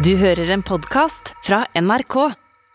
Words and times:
Du 0.00 0.14
hører 0.16 0.48
en 0.54 0.62
podkast 0.64 1.34
fra 1.44 1.66
NRK. 1.76 2.14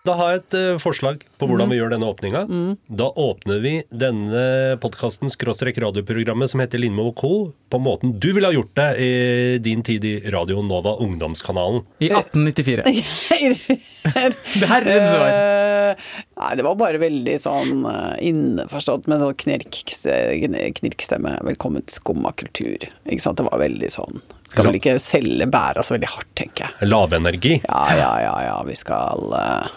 Da 0.06 0.14
har 0.20 0.36
jeg 0.36 0.42
et 0.44 0.56
eh, 0.60 0.76
forslag 0.78 1.24
på 1.42 1.48
hvordan 1.50 1.72
vi 1.72 1.80
gjør 1.80 1.96
denne 1.96 2.06
åpninga. 2.12 2.44
Da 2.86 3.08
åpner 3.18 3.64
vi 3.64 3.72
denne 3.90 4.44
podkasten 4.84 5.32
skråstrek 5.34 5.80
radioprogrammet 5.82 6.54
som 6.54 6.62
heter 6.62 6.84
Lindmo 6.84 7.08
og 7.10 7.16
co. 7.18 7.32
på 7.74 7.80
måten 7.82 8.14
du 8.22 8.30
ville 8.30 8.52
ha 8.52 8.54
gjort 8.54 8.76
det 8.78 8.88
i 9.02 9.10
din 9.58 9.82
tid 9.82 10.06
i 10.06 10.14
Radio 10.30 10.62
Nova, 10.62 10.94
ungdomskanalen. 11.02 11.82
I 11.98 12.12
1894. 12.14 12.86
det 14.62 14.70
herrens 14.70 15.18
år. 15.18 15.26
Eh, 15.34 16.08
nei, 16.44 16.54
det 16.62 16.70
var 16.70 16.78
bare 16.78 17.02
veldig 17.02 17.40
sånn 17.42 17.90
eh, 17.90 18.16
innforstått 18.30 19.10
med 19.10 19.26
sånn 19.26 19.42
knirkstemme. 19.42 20.70
Knirk 20.78 21.10
Velkommen 21.50 21.90
til 21.90 22.04
skumma 22.04 22.38
kultur. 22.38 22.86
Ikke 23.10 23.24
sant. 23.26 23.42
Det 23.42 23.50
var 23.50 23.66
veldig 23.66 23.96
sånn 23.98 24.22
Skal 24.56 24.70
vel 24.70 24.78
ikke 24.80 24.96
selge 25.04 25.48
bæra 25.52 25.84
så 25.84 25.98
veldig 25.98 26.08
hardt, 26.14 26.30
tenker 26.40 26.64
jeg. 26.70 26.88
Lavenergi. 26.88 27.56
Ja, 27.66 27.82
ja, 28.00 28.12
ja, 28.24 28.36
ja. 28.48 28.54
Vi 28.64 28.76
skal 28.80 29.34
uh, 29.36 29.68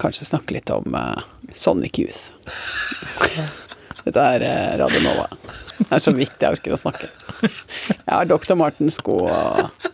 kanskje 0.00 0.24
snakke 0.30 0.56
litt 0.56 0.70
om 0.72 0.96
uh, 0.96 1.20
Sonic 1.52 1.98
Youth. 2.00 2.30
Dette 4.04 4.24
er 4.36 4.44
uh, 4.48 4.72
Radio 4.80 5.02
Nova. 5.04 5.26
Det 5.76 5.90
er 5.98 6.02
så 6.04 6.12
vidt 6.16 6.40
jeg 6.40 6.56
orker 6.56 6.72
å 6.76 6.80
snakke. 6.80 7.10
Jeg 7.44 8.08
har 8.08 8.28
Dr. 8.30 8.54
Martens-sko 8.56 9.18
og, 9.28 9.88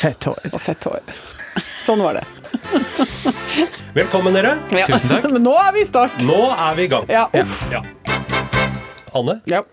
Fett 0.00 0.28
hår. 0.28 0.40
og 0.52 0.60
fett 0.60 0.84
hår. 0.90 1.00
Sånn 1.86 2.02
var 2.04 2.20
det. 2.20 2.24
Velkommen, 3.96 4.34
dere. 4.36 4.56
Ja. 4.76 4.86
Tusen 4.90 5.08
takk. 5.10 5.28
Men 5.32 5.44
nå 5.48 5.56
er 5.60 5.72
vi 5.76 5.84
i 5.84 5.88
start. 5.88 6.20
Nå 6.26 6.40
er 6.52 6.76
vi 6.78 6.84
i 6.88 6.90
gang. 6.92 7.08
Ja, 7.10 7.24
uff. 7.40 7.62
Ja. 7.72 7.80
Anne, 9.16 9.40
Ja. 9.50 9.64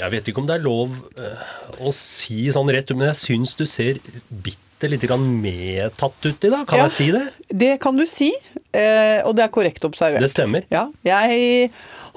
jeg 0.00 0.10
vet 0.16 0.28
ikke 0.32 0.40
om 0.42 0.48
det 0.48 0.56
er 0.58 0.64
lov 0.64 0.96
eh, 1.20 1.42
å 1.80 1.92
si 1.96 2.46
sånn 2.52 2.68
rett 2.72 2.90
ut, 2.90 2.96
men 3.00 3.08
jeg 3.10 3.20
syns 3.22 3.54
du 3.58 3.64
ser 3.66 3.98
bitte 4.30 4.88
lite 4.90 5.08
grann 5.10 5.24
medtatt 5.42 6.24
ut 6.24 6.44
i 6.44 6.50
dag. 6.52 6.66
Kan 6.68 6.78
Ja. 6.78 6.88
jeg 6.88 6.92
si 6.96 7.10
det? 7.12 7.24
Det 7.52 7.80
kan 7.80 7.96
du 7.96 8.06
si, 8.06 8.32
eh, 8.72 9.20
og 9.26 9.36
det 9.36 9.44
er 9.44 9.48
korrekt 9.52 9.84
observert. 9.84 10.20
Det 10.20 10.30
stemmer. 10.32 10.64
Ja, 10.70 10.88
jeg 11.04 11.70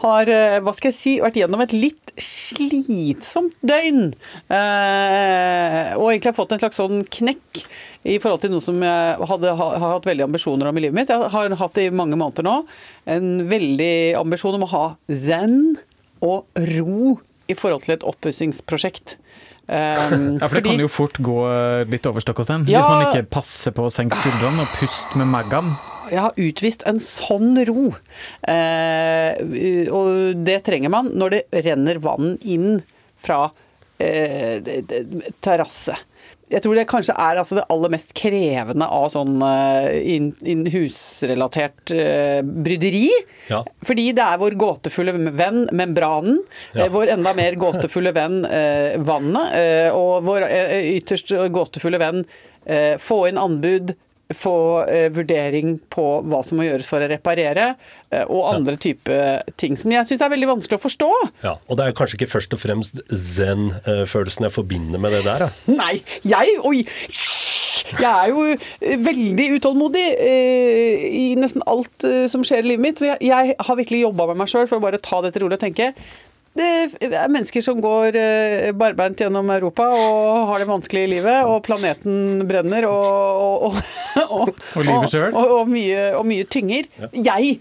har, 0.04 0.22
eh, 0.30 0.60
hva 0.60 0.74
skal 0.76 0.92
jeg 0.92 0.96
si, 1.00 1.20
vært 1.20 1.36
gjennom 1.42 1.62
et 1.62 1.72
litt 1.74 2.00
slitsomt 2.18 3.56
døgn. 3.66 4.14
Eh, 4.50 5.94
og 5.98 6.12
egentlig 6.12 6.32
har 6.32 6.38
fått 6.38 6.54
en 6.56 6.62
slags 6.62 6.80
sånn 6.80 7.04
knekk 7.10 7.64
i 8.06 8.18
forhold 8.20 8.44
til 8.44 8.52
noe 8.54 8.64
som 8.64 8.80
jeg 8.84 9.28
hadde, 9.30 9.54
har, 9.60 9.78
har 9.80 9.94
hatt 9.98 10.08
veldig 10.10 10.26
ambisjoner 10.28 10.70
om 10.70 10.78
i 10.80 10.84
livet 10.86 10.98
mitt. 10.98 11.12
Jeg 11.14 11.32
har 11.34 11.56
hatt 11.60 11.74
det 11.80 11.88
i 11.88 11.96
mange 11.96 12.18
måneder 12.20 12.44
nå. 12.48 12.56
En 13.08 13.30
veldig 13.50 13.94
ambisjon 14.20 14.56
om 14.60 14.66
å 14.68 14.72
ha 14.74 14.86
zen 15.10 15.78
og 16.24 16.46
ro 16.78 17.20
i 17.52 17.56
forhold 17.60 17.84
til 17.88 17.96
et 17.98 18.06
oppussingsprosjekt. 18.08 19.18
Um, 19.64 20.38
Ja, 20.42 20.50
for 20.50 20.60
det 20.60 20.66
kan 20.66 20.82
jo 20.82 20.90
fort 20.92 21.18
gå 21.24 21.38
eh, 21.48 21.86
litt 21.88 22.06
over 22.10 22.24
stokk 22.24 22.42
og 22.44 22.48
stein. 22.50 22.66
Ja. 22.68 22.82
Hvis 22.82 22.90
man 22.92 23.06
ikke 23.08 23.30
passer 23.40 23.72
på 23.76 23.86
å 23.88 23.92
senke 23.94 24.18
skuldrene 24.20 24.66
og 24.66 24.74
puste 24.80 25.20
med 25.22 25.30
magen. 25.32 25.74
Jeg 26.12 26.20
har 26.20 26.36
utvist 26.38 26.84
en 26.90 27.00
sånn 27.00 27.56
ro. 27.70 27.86
Eh, 28.52 29.88
og 29.88 30.44
det 30.44 30.60
trenger 30.68 30.92
man 30.94 31.14
når 31.16 31.38
det 31.38 31.64
renner 31.66 32.02
vann 32.04 32.36
inn 32.44 32.82
fra 33.24 33.54
eh, 34.00 34.62
terrasse. 35.44 35.96
Jeg 36.54 36.62
tror 36.62 36.76
det 36.78 36.84
kanskje 36.92 37.16
er 37.18 37.40
altså 37.42 37.56
det 37.58 37.64
aller 37.72 37.90
mest 37.96 38.12
krevende 38.18 38.86
av 38.86 39.08
sånn 39.10 39.40
eh, 39.42 40.68
husrelatert 40.74 41.94
eh, 41.96 42.42
bryderi. 42.44 43.08
Ja. 43.50 43.64
Fordi 43.88 44.10
det 44.14 44.26
er 44.26 44.42
vår 44.42 44.58
gåtefulle 44.62 45.16
venn 45.34 45.66
membranen, 45.74 46.42
Ja. 46.78 46.88
vår 46.94 47.16
enda 47.16 47.34
mer 47.38 47.58
gåtefulle 47.60 48.14
venn 48.16 48.42
vannet, 49.06 49.92
og 49.98 50.24
vår 50.28 50.46
ytterst 50.98 51.34
gåtefulle 51.54 52.00
venn 52.02 52.24
få 53.04 53.18
inn 53.30 53.38
anbud, 53.42 53.96
få 54.38 54.56
eh, 54.88 55.10
vurdering 55.14 55.78
på 55.94 56.06
hva 56.30 56.42
som 56.46 56.60
må 56.60 56.68
gjøres 56.68 56.90
for 56.90 57.04
å 57.04 57.10
reparere, 57.12 57.74
eh, 58.12 58.24
og 58.28 58.50
andre 58.54 58.78
type 58.82 59.20
ting 59.62 59.78
som 59.80 59.94
jeg 59.94 60.10
syns 60.10 60.24
er 60.26 60.34
veldig 60.34 60.52
vanskelig 60.56 60.80
å 60.80 60.86
forstå. 60.86 61.12
Ja, 61.46 61.58
Og 61.68 61.80
det 61.80 61.88
er 61.88 61.98
kanskje 61.98 62.22
ikke 62.22 62.34
først 62.36 62.56
og 62.56 62.64
fremst 62.64 63.04
zen-følelsen 63.10 64.50
jeg 64.50 64.56
forbinder 64.56 65.02
med 65.04 65.16
det 65.18 65.24
der. 65.28 65.48
Da. 65.48 65.52
Nei, 65.82 65.96
jeg 66.28 66.60
Oi! 66.64 66.84
Jeg 68.00 68.10
er 68.10 68.30
jo 68.32 68.44
eh, 68.54 69.00
veldig 69.06 69.48
utålmodig 69.58 70.04
eh, 70.24 71.08
i 71.14 71.26
nesten 71.40 71.64
alt 71.70 72.06
eh, 72.08 72.26
som 72.32 72.46
skjer 72.46 72.64
i 72.64 72.72
livet 72.74 72.86
mitt. 72.86 73.02
Så 73.02 73.12
jeg, 73.12 73.20
jeg 73.28 73.56
har 73.60 73.80
virkelig 73.80 74.04
jobba 74.06 74.30
med 74.32 74.44
meg 74.44 74.52
sjøl 74.52 74.70
for 74.70 74.80
å 74.80 74.86
bare 74.86 75.02
ta 75.04 75.22
dette 75.26 75.44
rolig 75.44 75.60
og 75.60 75.66
tenke 75.66 75.92
det 76.54 77.10
er 77.10 77.32
mennesker 77.34 77.64
som 77.66 77.80
går 77.82 78.18
eh, 78.20 78.72
barbeint 78.78 79.18
gjennom 79.18 79.50
Europa 79.56 79.88
og 79.90 80.52
har 80.52 80.62
det 80.62 80.70
vanskelig 80.70 81.06
i 81.08 81.12
livet, 81.16 81.48
og 81.50 81.64
planeten 81.66 82.44
brenner, 82.50 82.86
og 82.90 83.64
Og, 83.64 83.74
og, 84.30 84.54
Og. 85.34 85.34
Og, 85.34 85.64
mye, 85.70 86.12
mye 86.28 86.46
tynger. 86.46 86.86
Jeg 87.18 87.58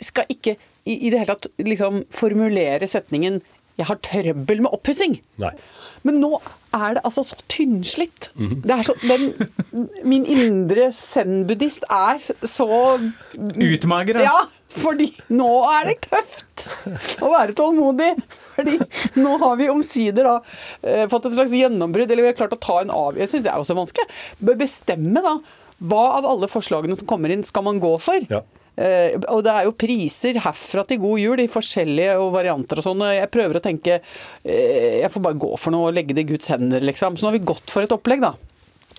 skal 0.00 0.28
ikke 0.30 0.54
i, 0.86 0.94
i 0.94 1.10
det 1.10 1.18
hele 1.24 1.34
tatt 1.34 1.48
liksom 1.58 2.04
formulere 2.14 2.86
setningen 2.86 3.40
'jeg 3.76 3.86
har 3.90 3.98
trøbbel 4.00 4.62
med 4.64 4.72
oppussing'. 4.72 5.18
Men 6.06 6.20
nå 6.22 6.38
er 6.72 6.94
det 6.96 7.02
altså 7.04 7.24
så 7.26 7.36
tynnslitt. 7.50 8.30
Det 8.36 8.70
er 8.70 8.82
så, 8.86 8.94
den, 9.02 9.34
min 10.04 10.24
indre 10.24 10.92
zen-buddhist 10.94 11.84
er 11.90 12.22
så 12.46 12.68
Utmagra. 13.36 14.22
Ja, 14.22 14.38
fordi 14.74 15.10
nå 15.32 15.50
er 15.70 15.90
det 15.90 15.96
tøft 16.08 16.66
å 17.24 17.30
være 17.32 17.54
tålmodig. 17.56 18.10
Fordi 18.56 18.78
nå 19.20 19.36
har 19.42 19.56
vi 19.60 19.68
omsider 19.72 20.26
da 20.26 20.34
eh, 20.82 21.04
fått 21.12 21.28
et 21.30 21.36
slags 21.38 21.54
gjennombrudd, 21.54 22.10
eller 22.10 22.26
vi 22.26 22.32
har 22.32 22.38
klart 22.38 22.56
å 22.56 22.60
ta 22.60 22.80
en 22.82 22.92
av... 22.94 23.18
Jeg 23.20 23.30
syns 23.32 23.46
det 23.46 23.52
er 23.52 23.62
også 23.62 23.76
vanskelig. 23.78 24.08
Bør 24.40 24.60
bestemme 24.64 25.22
da 25.24 25.38
hva 25.86 26.04
av 26.16 26.28
alle 26.28 26.48
forslagene 26.48 26.96
som 26.96 27.08
kommer 27.08 27.32
inn, 27.32 27.44
skal 27.44 27.66
man 27.66 27.80
gå 27.82 27.92
for. 28.00 28.24
Ja. 28.32 28.42
Uh, 28.76 29.14
og 29.32 29.40
det 29.46 29.52
er 29.56 29.64
jo 29.64 29.76
priser 29.78 30.36
herfra 30.44 30.82
til 30.84 30.98
god 31.00 31.20
jul 31.22 31.40
i 31.40 31.48
forskjellige 31.48 32.18
og 32.20 32.34
varianter 32.34 32.80
og 32.80 32.84
sånn. 32.84 33.04
Jeg 33.08 33.30
prøver 33.32 33.56
å 33.56 33.62
tenke 33.64 33.94
uh, 34.02 34.96
Jeg 35.00 35.08
får 35.14 35.24
bare 35.24 35.40
gå 35.40 35.48
for 35.56 35.72
noe 35.72 35.88
og 35.88 35.96
legge 35.96 36.16
det 36.16 36.26
i 36.26 36.30
Guds 36.34 36.52
hender, 36.52 36.84
liksom. 36.84 37.16
Så 37.16 37.24
nå 37.24 37.30
har 37.30 37.38
vi 37.38 37.48
gått 37.48 37.72
for 37.72 37.86
et 37.86 37.96
opplegg, 37.96 38.24
da. 38.24 38.34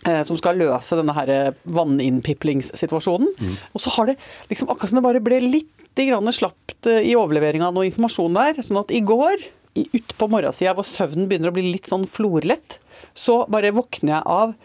Eh, 0.07 0.21
Som 0.27 0.39
skal 0.39 0.57
løse 0.59 0.97
denne 0.99 1.13
her 1.17 1.33
vanninnpiplingssituasjonen. 1.77 3.33
Mm. 3.39 3.57
Og 3.73 3.83
så 3.83 3.93
har 3.97 4.11
det 4.11 4.17
liksom 4.51 4.71
akkurat 4.71 4.91
som 4.93 4.99
det 5.01 5.05
bare 5.07 5.23
ble 5.23 5.41
litt 5.43 5.73
grann 5.97 6.29
slapt 6.33 6.87
eh, 6.89 7.03
i 7.11 7.15
overleveringa 7.17 7.69
av 7.69 7.75
noe 7.77 7.87
informasjon 7.89 8.37
der. 8.37 8.61
Sånn 8.65 8.81
at 8.83 8.93
i 8.95 9.03
går, 9.05 9.43
utpå 9.77 10.29
morgensida 10.31 10.73
hvor 10.77 10.87
søvnen 10.87 11.27
begynner 11.29 11.51
å 11.51 11.57
bli 11.57 11.67
litt 11.71 11.89
sånn 11.89 12.07
florlett, 12.09 12.79
så 13.17 13.43
bare 13.51 13.73
våkner 13.75 14.15
jeg 14.17 14.25
av 14.39 14.55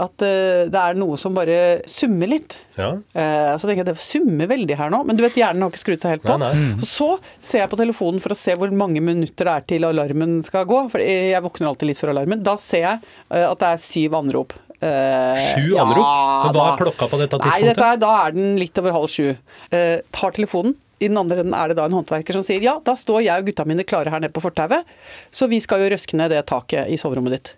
at 0.00 0.22
eh, 0.24 0.62
det 0.72 0.80
er 0.80 0.96
noe 0.96 1.18
som 1.20 1.34
bare 1.36 1.82
summer 1.90 2.30
litt. 2.30 2.54
Ja. 2.78 2.94
Eh, 3.12 3.50
Så 3.60 3.68
tenker 3.68 3.82
jeg 3.82 3.90
det 3.90 4.00
summer 4.00 4.48
veldig 4.48 4.78
her 4.78 4.92
nå, 4.94 5.02
men 5.04 5.18
du 5.18 5.20
vet 5.26 5.36
hjernen 5.36 5.66
har 5.66 5.74
ikke 5.74 5.82
skrudd 5.82 6.00
seg 6.06 6.14
helt 6.16 6.24
på. 6.24 6.38
Nei, 6.40 6.48
nei. 6.56 6.86
Så 6.88 7.10
ser 7.36 7.66
jeg 7.66 7.72
på 7.74 7.78
telefonen 7.82 8.22
for 8.24 8.32
å 8.32 8.38
se 8.38 8.54
hvor 8.56 8.72
mange 8.72 9.02
minutter 9.04 9.44
det 9.50 9.52
er 9.58 9.66
til 9.74 9.84
alarmen 9.90 10.38
skal 10.46 10.64
gå. 10.70 10.86
For 10.94 11.04
jeg 11.04 11.44
våkner 11.44 11.68
alltid 11.68 11.90
litt 11.92 12.00
før 12.00 12.14
alarmen. 12.14 12.40
Da 12.46 12.56
ser 12.62 12.86
jeg 12.86 13.04
eh, 13.28 13.44
at 13.44 13.60
det 13.60 13.74
er 13.74 13.84
syv 13.84 14.16
anrop. 14.22 14.56
Eh, 14.80 15.40
Sju 15.54 15.74
ja, 15.74 15.84
anrop? 15.84 16.04
Men 16.04 16.54
hva 16.54 16.56
da- 16.56 16.68
er 16.72 16.78
klokka 16.80 17.08
på 17.12 17.18
dette 17.20 17.38
Nei, 17.44 17.58
dette 17.68 17.84
er, 17.84 17.98
da 18.00 18.12
er 18.26 18.32
den 18.36 18.54
litt 18.60 18.78
over 18.80 18.94
halv 18.96 19.10
sju. 19.12 19.36
Eh, 19.70 20.00
tar 20.12 20.32
telefonen. 20.36 20.74
I 21.00 21.08
den 21.08 21.16
andre 21.20 21.40
enden 21.40 21.54
er 21.56 21.68
det 21.68 21.76
da 21.78 21.86
en 21.88 21.96
håndverker 21.96 22.36
som 22.36 22.42
sier 22.44 22.60
ja, 22.60 22.74
da 22.84 22.92
står 22.96 23.22
jeg 23.24 23.40
og 23.40 23.46
gutta 23.48 23.64
mine 23.68 23.84
klare 23.88 24.12
her 24.12 24.20
nede 24.20 24.34
på 24.36 24.42
fortauet, 24.44 24.84
så 25.32 25.48
vi 25.48 25.56
skal 25.64 25.80
jo 25.80 25.88
røske 25.94 26.12
ned 26.16 26.28
det 26.32 26.42
taket 26.50 26.90
i 26.92 26.98
soverommet 27.00 27.32
ditt. 27.36 27.52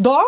Da 0.00 0.22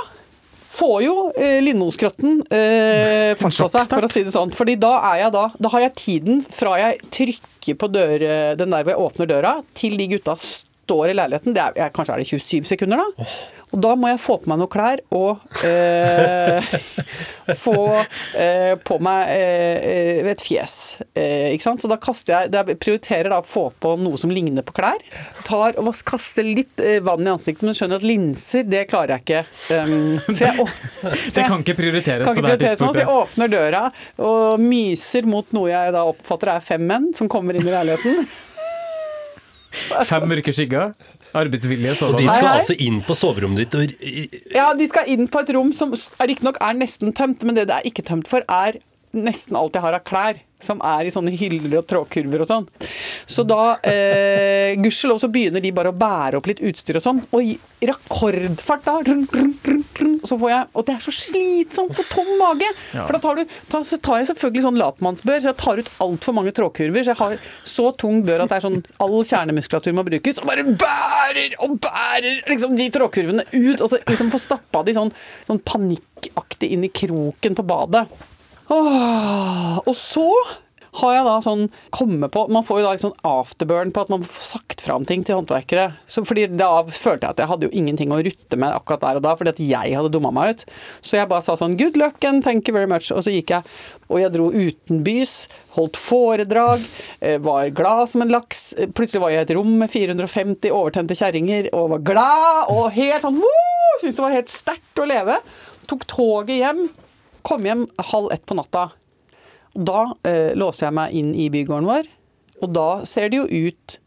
får 0.76 0.98
jo 1.06 1.14
eh, 1.40 1.62
Lindmoskrotten 1.64 2.42
eh, 2.52 3.32
fart 3.40 3.56
på 3.56 3.68
seg, 3.72 3.88
for 3.94 4.04
å 4.08 4.12
si 4.12 4.24
det 4.28 4.34
sånn. 4.34 4.52
Fordi 4.52 4.76
da 4.80 4.92
er 5.14 5.22
jeg 5.24 5.32
da 5.32 5.46
Da 5.56 5.72
har 5.72 5.86
jeg 5.86 5.94
tiden 5.96 6.44
fra 6.52 6.76
jeg 6.82 7.00
trykker 7.16 7.80
på 7.80 7.88
dør, 7.92 8.28
den 8.60 8.76
der 8.76 8.84
hvor 8.84 8.92
jeg 8.92 9.04
åpner 9.08 9.32
døra, 9.32 9.54
til 9.74 9.96
de 9.96 10.08
gutta 10.16 10.36
står 10.86 11.10
i 11.10 11.16
leiligheten. 11.16 11.56
Det 11.56 11.62
er, 11.64 11.72
jeg, 11.80 11.92
kanskje 11.96 12.14
er 12.14 12.22
det 12.22 12.28
27 12.28 12.68
sekunder, 12.68 13.00
da. 13.02 13.26
Og 13.76 13.82
da 13.84 13.92
må 13.98 14.08
jeg 14.08 14.20
få 14.24 14.38
på 14.40 14.48
meg 14.48 14.60
noen 14.62 14.72
klær 14.72 15.02
og 15.12 15.42
eh, 15.68 16.70
få 17.64 17.74
eh, 18.40 18.72
på 18.80 18.96
meg 19.04 19.32
eh, 19.34 20.30
et 20.32 20.44
fjes. 20.44 20.76
Eh, 21.12 21.52
ikke 21.52 21.66
sant? 21.66 21.84
Så 21.84 21.90
da 21.92 21.98
kaster 22.00 22.32
jeg 22.32 22.54
Jeg 22.56 22.78
prioriterer 22.80 23.28
da 23.34 23.42
å 23.42 23.46
få 23.46 23.66
på 23.82 23.92
noe 24.00 24.16
som 24.20 24.32
ligner 24.32 24.64
på 24.64 24.78
klær. 24.78 25.04
Tar 25.44 25.76
og 25.76 25.92
kaster 26.08 26.48
litt 26.48 26.80
eh, 26.80 27.02
vann 27.04 27.28
i 27.28 27.34
ansiktet, 27.34 27.66
men 27.68 27.76
skjønner 27.76 28.00
at 28.00 28.08
linser, 28.08 28.64
det 28.64 28.86
klarer 28.88 29.18
jeg 29.18 29.26
ikke. 29.26 29.44
Um, 29.76 30.16
så 30.32 30.48
jeg, 30.48 30.56
å, 30.64 30.68
så 31.12 31.34
Det 31.36 31.46
kan 31.52 31.60
ikke 31.60 31.76
prioriteres 31.82 32.26
kan 32.30 32.40
på 32.40 32.46
ikke 32.46 32.56
det 32.56 32.72
tidspunktet. 32.72 32.96
så 32.96 33.04
jeg 33.04 33.20
åpner 33.20 33.52
døra 33.52 33.84
og 34.24 34.62
myser 34.62 35.28
mot 35.28 35.52
noe 35.56 35.68
jeg 35.68 35.92
da 35.92 36.08
oppfatter 36.08 36.56
er 36.56 36.64
fem 36.64 36.88
menn 36.88 37.12
som 37.18 37.28
kommer 37.28 37.60
inn 37.60 37.68
i 37.68 37.74
leiligheten. 37.76 38.24
Fem 40.08 40.24
mørke 40.28 40.54
skygger. 40.54 40.94
Arbeidsvilje 41.36 41.94
Og 42.06 42.18
de 42.18 42.26
skal 42.30 42.50
altså 42.56 42.76
inn 42.82 43.02
på 43.06 43.16
soverommet 43.18 43.64
ditt 43.64 43.76
og 43.78 43.94
Ja, 44.54 44.70
de 44.76 44.88
skal 44.90 45.08
inn 45.12 45.30
på 45.30 45.42
et 45.42 45.54
rom 45.56 45.72
som 45.76 45.94
riktignok 45.94 46.60
er 46.64 46.76
nesten 46.78 47.14
tømt, 47.16 47.44
men 47.46 47.58
det 47.58 47.68
det 47.70 47.80
er 47.80 47.88
ikke 47.88 48.04
tømt 48.06 48.28
for, 48.30 48.44
er 48.46 48.80
nesten 49.16 49.56
alt 49.56 49.76
jeg 49.76 49.84
har 49.84 49.96
av 49.96 50.04
klær, 50.06 50.40
som 50.62 50.80
er 50.84 51.08
i 51.08 51.12
sånne 51.14 51.32
hyller 51.36 51.78
og 51.80 51.86
trådkurver 51.88 52.44
og 52.44 52.48
sånn. 52.48 52.66
Så 53.28 53.44
da, 53.48 53.76
eh, 53.86 54.76
gudskjelov, 54.82 55.20
så 55.22 55.30
begynner 55.32 55.64
de 55.64 55.72
bare 55.76 55.92
å 55.92 55.96
bære 55.96 56.40
opp 56.40 56.50
litt 56.50 56.62
utstyr 56.64 57.00
og 57.00 57.06
sånn. 57.06 57.22
Og 57.30 57.52
i 57.54 57.56
rekordfart 57.86 58.86
da, 58.86 58.98
rung, 59.08 59.24
rung, 59.32 59.54
rung, 59.66 59.85
og 60.04 60.26
så 60.28 60.38
får 60.40 60.50
jeg 60.52 60.68
Og 60.76 60.86
det 60.86 60.94
er 60.96 61.04
så 61.04 61.14
slitsomt 61.14 61.94
på 61.96 62.04
tom 62.10 62.30
mage! 62.40 62.68
For 62.92 63.16
da 63.16 63.20
tar, 63.22 63.40
du, 63.40 63.54
ta, 63.70 63.80
tar 63.82 64.20
jeg 64.20 64.28
selvfølgelig 64.32 64.64
sånn 64.66 64.80
latmannsbør, 64.80 65.40
så 65.42 65.50
jeg 65.52 65.58
tar 65.62 65.82
ut 65.82 65.90
altfor 66.06 66.36
mange 66.36 66.52
trådkurver. 66.56 67.06
Så 67.06 67.14
jeg 67.14 67.20
har 67.20 67.48
så 67.66 67.88
tung 68.00 68.22
bør 68.26 68.44
at 68.44 68.52
det 68.52 68.58
er 68.58 68.66
sånn 68.66 68.78
all 69.02 69.16
kjernemuskulatur 69.20 69.96
må 69.96 70.06
brukes, 70.06 70.40
og 70.42 70.50
bare 70.50 70.66
bærer 70.84 71.56
og 71.64 71.78
bærer 71.86 72.44
liksom 72.50 72.76
de 72.78 72.88
trådkurvene 72.94 73.48
ut. 73.52 73.80
Og 73.80 73.90
så 73.92 74.00
liksom 74.04 74.32
får 74.34 74.44
stappa 74.48 74.84
de 74.86 74.96
sånn, 74.96 75.12
sånn 75.48 75.62
panikkaktig 75.66 76.72
inn 76.74 76.86
i 76.86 76.92
kroken 76.92 77.58
på 77.58 77.66
badet. 77.66 78.06
Åh, 78.66 79.76
og 79.86 79.94
så 79.94 80.26
har 81.00 81.14
jeg 81.16 81.26
da 81.26 81.34
sånn 81.44 81.64
komme 81.94 82.28
på 82.32 82.46
Man 82.52 82.64
får 82.66 82.80
jo 82.80 82.84
da 82.86 82.92
litt 82.94 83.04
sånn 83.04 83.18
afterburn 83.26 83.92
på 83.94 84.04
at 84.06 84.12
man 84.12 84.24
får 84.24 84.46
sagt 84.46 84.84
fram 84.84 85.04
ting 85.08 85.24
til 85.26 85.38
håndverkere. 85.38 85.88
Så 86.08 86.24
fordi 86.26 86.46
Da 86.56 86.70
følte 86.84 87.26
jeg 87.26 87.34
at 87.34 87.42
jeg 87.42 87.50
hadde 87.50 87.68
jo 87.68 87.74
ingenting 87.76 88.14
å 88.14 88.20
rutte 88.24 88.58
med 88.60 88.74
akkurat 88.74 89.02
der 89.02 89.20
og 89.20 89.26
da, 89.26 89.34
fordi 89.38 89.52
at 89.54 89.62
jeg 89.62 89.96
hadde 89.98 90.12
dumma 90.14 90.32
meg 90.34 90.54
ut. 90.54 90.66
Så 91.04 91.18
jeg 91.18 91.30
bare 91.30 91.44
sa 91.44 91.56
sånn 91.58 91.76
good 91.80 91.98
luck 92.00 92.24
and 92.24 92.44
thank 92.44 92.68
you 92.68 92.74
very 92.76 92.88
much. 92.90 93.10
Og 93.12 93.24
så 93.26 93.34
gikk 93.34 93.52
jeg, 93.54 93.66
og 94.08 94.20
jeg 94.22 94.32
dro 94.34 94.48
utenbys, 94.54 95.34
holdt 95.76 95.98
foredrag, 96.00 96.84
eh, 97.20 97.38
var 97.42 97.72
glad 97.76 98.12
som 98.12 98.22
en 98.24 98.32
laks. 98.32 98.74
Plutselig 98.96 99.24
var 99.24 99.34
jeg 99.34 99.44
i 99.44 99.46
et 99.48 99.56
rom 99.58 99.72
med 99.82 99.92
450 99.92 100.70
overtente 100.72 101.18
kjerringer 101.18 101.70
og 101.76 101.90
var 101.96 102.06
glad 102.12 102.70
og 102.72 102.92
helt 102.96 103.26
sånn! 103.26 103.42
Syntes 104.00 104.16
det 104.18 104.24
var 104.24 104.36
helt 104.36 104.52
sterkt 104.52 105.02
å 105.02 105.08
leve. 105.08 105.40
Tok 105.90 106.06
toget 106.10 106.60
hjem. 106.60 106.86
Kom 107.46 107.66
hjem 107.66 107.86
halv 108.12 108.32
ett 108.34 108.46
på 108.46 108.56
natta. 108.58 108.90
Da 109.76 110.02
eh, 110.26 110.52
låser 110.56 110.88
jeg 110.88 110.96
meg 110.96 111.16
inn 111.16 111.34
i 111.36 111.48
bygården 111.52 111.88
vår, 111.88 112.08
og 112.64 112.72
da 112.72 112.88
ser 113.08 113.28
det 113.32 113.42
jo 113.42 113.66
ut 113.68 113.98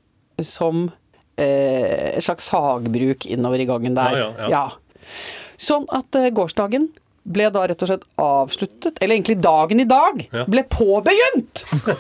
som 0.45 0.87
eh, 1.39 2.15
et 2.15 2.25
slags 2.25 2.49
sagbruk 2.49 3.27
innover 3.29 3.61
i 3.61 3.67
gangen 3.69 3.97
der. 3.97 4.17
Ja, 4.17 4.29
ja, 4.39 4.49
ja. 4.53 5.11
Sånn 5.59 5.85
at 5.93 6.15
eh, 6.17 6.31
gårsdagen 6.33 6.89
ble 7.29 7.49
da 7.53 7.65
rett 7.69 7.83
og 7.85 7.91
slett 7.91 8.05
avsluttet, 8.19 8.97
eller 9.01 9.15
egentlig 9.15 9.37
dagen 9.43 9.79
i 9.83 9.87
dag, 9.89 10.23
Ja. 10.33 10.45
ble 10.49 10.63
påbegynt! 10.69 11.65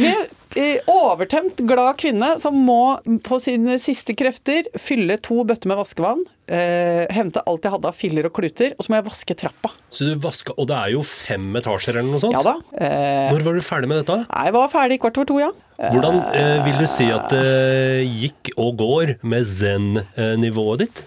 Med 0.00 0.26
eh, 0.56 0.78
overtent, 0.90 1.58
glad 1.66 1.96
kvinne 2.00 2.34
som 2.40 2.54
må 2.66 2.98
på 3.26 3.38
sine 3.42 3.76
siste 3.82 4.14
krefter 4.18 4.68
fylle 4.78 5.16
to 5.22 5.42
bøtter 5.46 5.70
med 5.70 5.80
vaskevann, 5.80 6.22
eh, 6.50 7.04
hente 7.14 7.42
alt 7.50 7.66
jeg 7.66 7.74
hadde 7.74 7.90
av 7.90 7.96
filler 7.98 8.28
og 8.28 8.34
kluter, 8.38 8.74
og 8.78 8.86
så 8.86 8.92
må 8.92 9.00
jeg 9.00 9.06
vaske 9.08 9.36
trappa. 9.42 9.72
Så 9.90 10.06
du 10.06 10.14
vaska, 10.22 10.54
Og 10.58 10.68
det 10.70 10.76
er 10.78 10.92
jo 10.94 11.02
fem 11.06 11.48
etasjer 11.58 11.98
eller 11.98 12.10
noe 12.12 12.22
sånt? 12.22 12.36
Ja 12.38 12.42
da. 12.46 12.54
Eh, 12.78 13.32
Når 13.34 13.42
var 13.48 13.58
du 13.58 13.66
ferdig 13.66 13.90
med 13.90 14.02
dette? 14.04 14.20
jeg 14.30 14.52
var 14.58 14.68
ferdig 14.72 15.00
kvart 15.02 15.18
over 15.18 15.30
to, 15.32 15.38
ja. 15.42 15.50
Hvordan 15.80 16.20
eh, 16.36 16.58
vil 16.66 16.78
du 16.82 16.86
si 16.86 17.06
at 17.10 17.30
det 17.32 18.06
gikk 18.20 18.52
og 18.60 18.76
går 18.82 19.16
med 19.24 19.46
zen-nivået 19.48 20.84
ditt? 20.86 21.06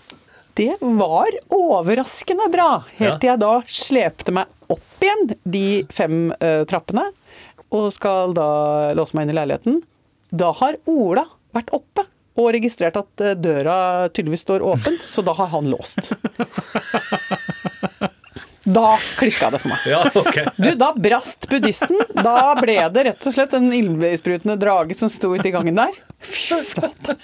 Det 0.53 0.75
var 0.79 1.29
overraskende 1.49 2.45
bra, 2.53 2.83
helt 2.99 3.17
til 3.21 3.31
jeg 3.31 3.41
da 3.41 3.53
slepte 3.65 4.33
meg 4.35 4.73
opp 4.73 5.01
igjen 5.01 5.31
de 5.43 5.67
fem 5.89 6.27
uh, 6.37 6.61
trappene, 6.69 7.07
og 7.73 7.87
skal 7.95 8.35
da 8.37 8.93
låse 8.93 9.17
meg 9.17 9.25
inn 9.25 9.33
i 9.33 9.37
leiligheten. 9.39 9.79
Da 10.29 10.51
har 10.61 10.77
Ola 10.89 11.25
vært 11.57 11.73
oppe 11.73 12.05
og 12.37 12.51
registrert 12.53 12.99
at 13.01 13.25
uh, 13.25 13.33
døra 13.33 13.77
tydeligvis 14.13 14.45
står 14.45 14.65
åpen, 14.65 14.97
så 15.01 15.25
da 15.25 15.33
har 15.41 15.49
han 15.55 15.73
låst. 15.73 16.13
Da 18.63 18.97
klikka 19.19 19.49
det 19.51 19.59
for 19.59 19.73
meg. 19.73 19.81
Ja, 19.91 20.05
okay. 20.15 20.45
Du, 20.55 20.69
da 20.79 20.93
brast 20.95 21.49
buddhisten. 21.51 21.99
Da 22.15 22.53
ble 22.55 22.77
det 22.95 23.03
rett 23.09 23.27
og 23.27 23.35
slett 23.35 23.55
en 23.57 23.67
ildsprutende 23.75 24.55
drage 24.59 24.95
som 24.95 25.11
sto 25.11 25.33
ute 25.35 25.49
i 25.49 25.51
gangen 25.51 25.75
der. 25.75 25.97
Fy 26.23 26.59
flate. 26.67 27.15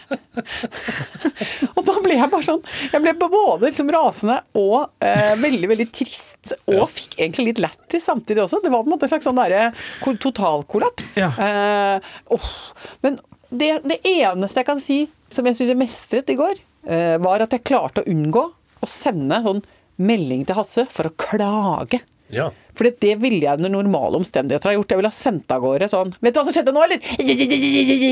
Og 1.75 1.84
da 1.88 1.96
ble 2.04 2.18
jeg 2.18 2.30
bare 2.31 2.46
sånn 2.46 2.62
Jeg 2.92 3.01
ble 3.04 3.13
både 3.19 3.69
liksom 3.69 3.92
rasende 3.94 4.40
og 4.60 4.90
eh, 5.04 5.36
veldig, 5.40 5.69
veldig 5.72 5.88
trist. 5.96 6.54
Og 6.72 6.86
fikk 6.92 7.18
egentlig 7.19 7.50
litt 7.50 7.63
lættis 7.63 8.07
samtidig 8.10 8.44
også. 8.46 8.62
Det 8.63 8.72
var 8.74 8.84
på 8.84 8.90
en 8.90 8.96
måte 8.96 9.07
en 9.07 9.13
slags 9.13 9.28
sånn 9.30 9.40
derre 9.40 9.72
totalkollaps. 10.19 11.12
Ja. 11.22 11.31
Eh, 11.34 12.13
oh. 12.36 12.51
Men 13.06 13.19
det, 13.50 13.80
det 13.88 14.01
eneste 14.07 14.62
jeg 14.62 14.69
kan 14.69 14.84
si 14.84 15.00
som 15.34 15.45
jeg 15.45 15.57
syns 15.57 15.74
jeg 15.74 15.80
mestret 15.80 16.31
i 16.34 16.38
går, 16.40 16.62
eh, 16.90 17.18
var 17.22 17.44
at 17.45 17.54
jeg 17.54 17.66
klarte 17.68 18.04
å 18.04 18.10
unngå 18.10 18.45
å 18.80 18.90
sende 18.90 19.42
sånn 19.45 19.62
melding 20.00 20.45
til 20.48 20.57
Hasse 20.57 20.88
for 20.92 21.10
å 21.10 21.16
klage. 21.19 22.02
Ja. 22.34 22.50
For 22.78 22.88
det 23.02 23.16
ville 23.20 23.42
jeg 23.44 23.60
under 23.60 23.72
normale 23.74 24.20
omstendigheter 24.22 24.72
ha 24.72 24.76
gjort. 24.78 24.94
Jeg 24.94 25.00
ville 25.02 25.12
ha 25.12 25.18
sendt 25.18 25.52
av 25.52 25.64
gårde 25.64 25.90
sånn 25.92 26.14
Vet 26.24 26.36
du 26.36 26.40
hva 26.40 26.46
som 26.48 26.56
skjedde 26.56 26.74
nå, 26.76 26.84
eller? 26.86 27.02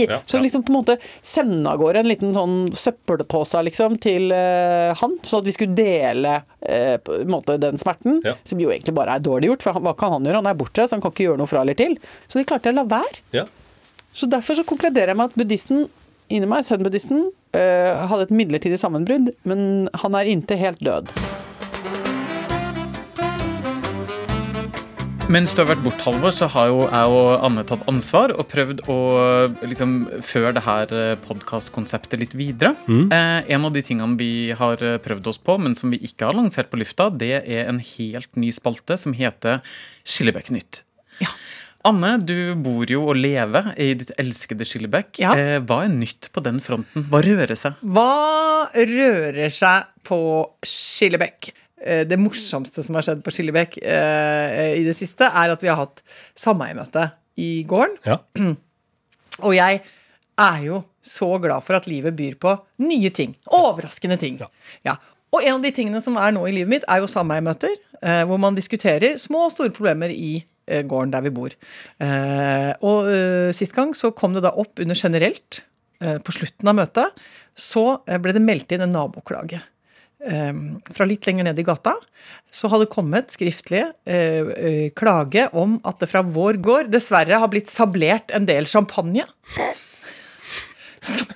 Ja, 0.07 0.19
Så 0.25 0.37
ja. 0.37 0.43
liksom 0.43 0.63
på 0.67 0.73
en 0.73 0.77
måte 0.79 0.97
sende 1.25 1.69
av 1.71 1.79
gårde 1.81 2.01
en 2.03 2.09
liten 2.09 2.33
sånn 2.35 2.57
søppelpose 2.75 3.61
liksom, 3.67 3.95
til 4.03 4.33
uh, 4.33 4.91
han, 4.99 5.15
sånn 5.23 5.43
at 5.43 5.47
vi 5.47 5.55
skulle 5.55 5.77
dele 5.77 6.33
uh, 6.43 6.97
på 7.03 7.21
en 7.21 7.31
måte 7.31 7.59
den 7.61 7.79
smerten. 7.81 8.19
Som 8.47 8.61
jo 8.63 8.73
egentlig 8.73 8.95
bare 8.97 9.15
er 9.17 9.23
dårlig 9.23 9.51
gjort, 9.53 9.63
for 9.65 9.77
han, 9.77 9.85
hva 9.87 9.95
kan 9.97 10.17
han 10.17 10.27
gjøre? 10.27 10.41
Han 10.41 10.51
er 10.51 10.59
borte, 10.59 10.87
så 10.87 10.97
han 10.97 11.05
kan 11.05 11.15
ikke 11.15 11.29
gjøre 11.29 11.41
noe 11.41 11.51
fra 11.51 11.63
eller 11.63 11.77
til. 11.79 11.95
Så 12.27 12.41
de 12.41 12.47
klarte 12.49 12.73
å 12.73 12.77
la 12.77 12.87
være. 12.89 13.23
ja. 13.37 13.47
Så 14.17 14.25
derfor 14.25 14.57
så 14.57 14.63
konkluderer 14.65 15.11
jeg 15.11 15.17
med 15.19 15.29
at 15.29 15.35
buddhisten 15.37 15.83
inni 16.33 16.47
meg, 16.49 16.63
zen-buddhisten, 16.65 17.27
uh, 17.55 18.07
hadde 18.09 18.25
et 18.27 18.33
midlertidig 18.33 18.79
sammenbrudd, 18.81 19.29
men 19.47 19.61
han 20.01 20.17
er 20.17 20.31
inntil 20.31 20.59
helt 20.59 20.81
død. 20.83 21.13
Mens 25.27 25.51
du 25.51 25.59
har 25.59 25.67
vært 25.67 25.81
bort, 25.83 25.99
Halvor, 26.05 26.31
så 26.31 26.47
har 26.53 26.69
jo 26.69 26.85
jeg 26.85 27.11
og 27.11 27.41
Anne 27.43 27.63
tatt 27.67 27.81
ansvar 27.91 28.31
og 28.31 28.45
prøvd 28.47 28.85
å 28.87 28.95
liksom 29.67 29.97
føre 30.23 30.53
det 30.55 30.63
her 30.63 30.93
podkastkonseptet 31.25 32.21
litt 32.21 32.35
videre. 32.39 32.71
Eh, 32.87 33.41
en 33.51 33.67
av 33.67 33.73
de 33.75 33.83
tingene 33.83 34.15
vi 34.19 34.29
har 34.55 34.79
eh, 34.79 34.95
prøvd 35.03 35.27
oss 35.33 35.41
på, 35.43 35.57
men 35.59 35.75
som 35.75 35.91
vi 35.91 35.99
ikke 36.07 36.29
har 36.29 36.37
lansert 36.37 36.71
på 36.71 36.79
lufta, 36.79 37.09
det 37.11 37.41
er 37.41 37.67
en 37.67 37.83
helt 37.83 38.39
ny 38.39 38.53
spalte 38.55 38.95
som 39.01 39.17
heter 39.19 39.59
Skillebekk-nytt. 40.07 40.85
Anne, 41.87 42.15
du 42.23 42.55
bor 42.63 42.87
jo 42.87 43.03
og 43.11 43.19
lever 43.19 43.73
i 43.83 43.91
ditt 43.99 44.15
elskede 44.19 44.63
Skillebekk. 44.67 45.19
Ja. 45.25 45.35
Eh, 45.35 45.59
hva 45.59 45.83
er 45.83 45.91
nytt 45.91 46.31
på 46.31 46.43
den 46.47 46.63
fronten? 46.63 47.09
Hva 47.11 47.19
rører 47.27 47.59
seg? 47.59 47.75
Hva 47.83 48.71
rører 48.71 49.51
seg 49.51 49.91
på 50.07 50.19
Skillebekk? 50.63 51.51
Eh, 51.81 52.03
Det 52.07 52.17
morsomste 52.19 52.83
som 52.83 52.95
har 52.95 53.05
skjedd 53.05 53.23
på 53.25 53.31
Skillebekk 53.33 53.77
eh, 53.83 54.79
i 54.79 54.83
det 54.87 54.95
siste, 54.97 55.27
er 55.29 55.53
at 55.53 55.61
vi 55.63 55.69
har 55.69 55.77
hatt 55.83 56.01
sameiemøte 56.35 57.11
i 57.37 57.63
gården. 57.69 57.97
ja. 58.05 58.17
Og 59.45 59.53
jeg 59.53 59.81
er 60.41 60.61
jo 60.65 60.79
så 61.05 61.27
glad 61.41 61.61
for 61.65 61.77
at 61.77 61.85
livet 61.89 62.15
byr 62.17 62.35
på 62.41 62.55
nye 62.81 63.09
ting. 63.13 63.35
Overraskende 63.53 64.17
ting. 64.17 64.39
Ja. 64.41 64.47
Ja. 64.85 64.95
Og 65.33 65.43
en 65.43 65.59
av 65.59 65.61
de 65.61 65.71
tingene 65.75 66.01
som 66.01 66.17
er 66.17 66.31
nå 66.33 66.47
i 66.49 66.53
livet 66.55 66.71
mitt, 66.71 66.85
er 66.89 67.03
jo 67.03 67.09
sameiemøter. 67.11 67.75
eh, 68.01 68.23
Hvor 68.25 68.39
man 68.41 68.55
diskuterer 68.57 69.17
små 69.21 69.45
og 69.45 69.51
store 69.53 69.69
problemer 69.69 70.09
i 70.09 70.43
gården 70.67 71.11
der 71.13 71.21
vi 71.21 71.29
bor. 71.31 71.53
Eh, 72.01 72.73
Og 72.81 73.05
sist 73.55 73.71
gang 73.77 73.93
så 73.95 74.09
kom 74.15 74.33
det 74.33 74.41
da 74.43 74.49
opp 74.51 74.79
under 74.83 74.95
generelt, 74.95 75.61
eh, 76.01 76.17
på 76.17 76.33
slutten 76.33 76.67
av 76.67 76.75
møtet, 76.75 77.13
så 77.55 78.01
ble 78.05 78.33
det 78.33 78.41
meldt 78.41 78.71
inn 78.75 78.81
en 78.81 78.91
naboklage. 78.93 79.61
Eh, 80.25 80.53
Fra 80.93 81.05
litt 81.05 81.25
lenger 81.27 81.43
ned 81.49 81.59
i 81.59 81.63
gata 81.67 81.95
så 82.51 82.67
hadde 82.71 82.85
det 82.87 82.93
kommet 82.95 83.31
skriftlig 83.35 83.83
eh, 84.07 84.47
eh, 84.57 84.89
klage 84.95 85.47
om 85.53 85.77
at 85.87 85.99
det 85.99 86.09
fra 86.11 86.21
vår 86.23 86.57
gård 86.63 86.89
dessverre 86.91 87.39
har 87.39 87.47
blitt 87.51 87.69
sablert 87.71 88.31
en 88.35 88.45
del 88.47 88.65
champagne. 88.65 89.23
Som, 91.07 91.27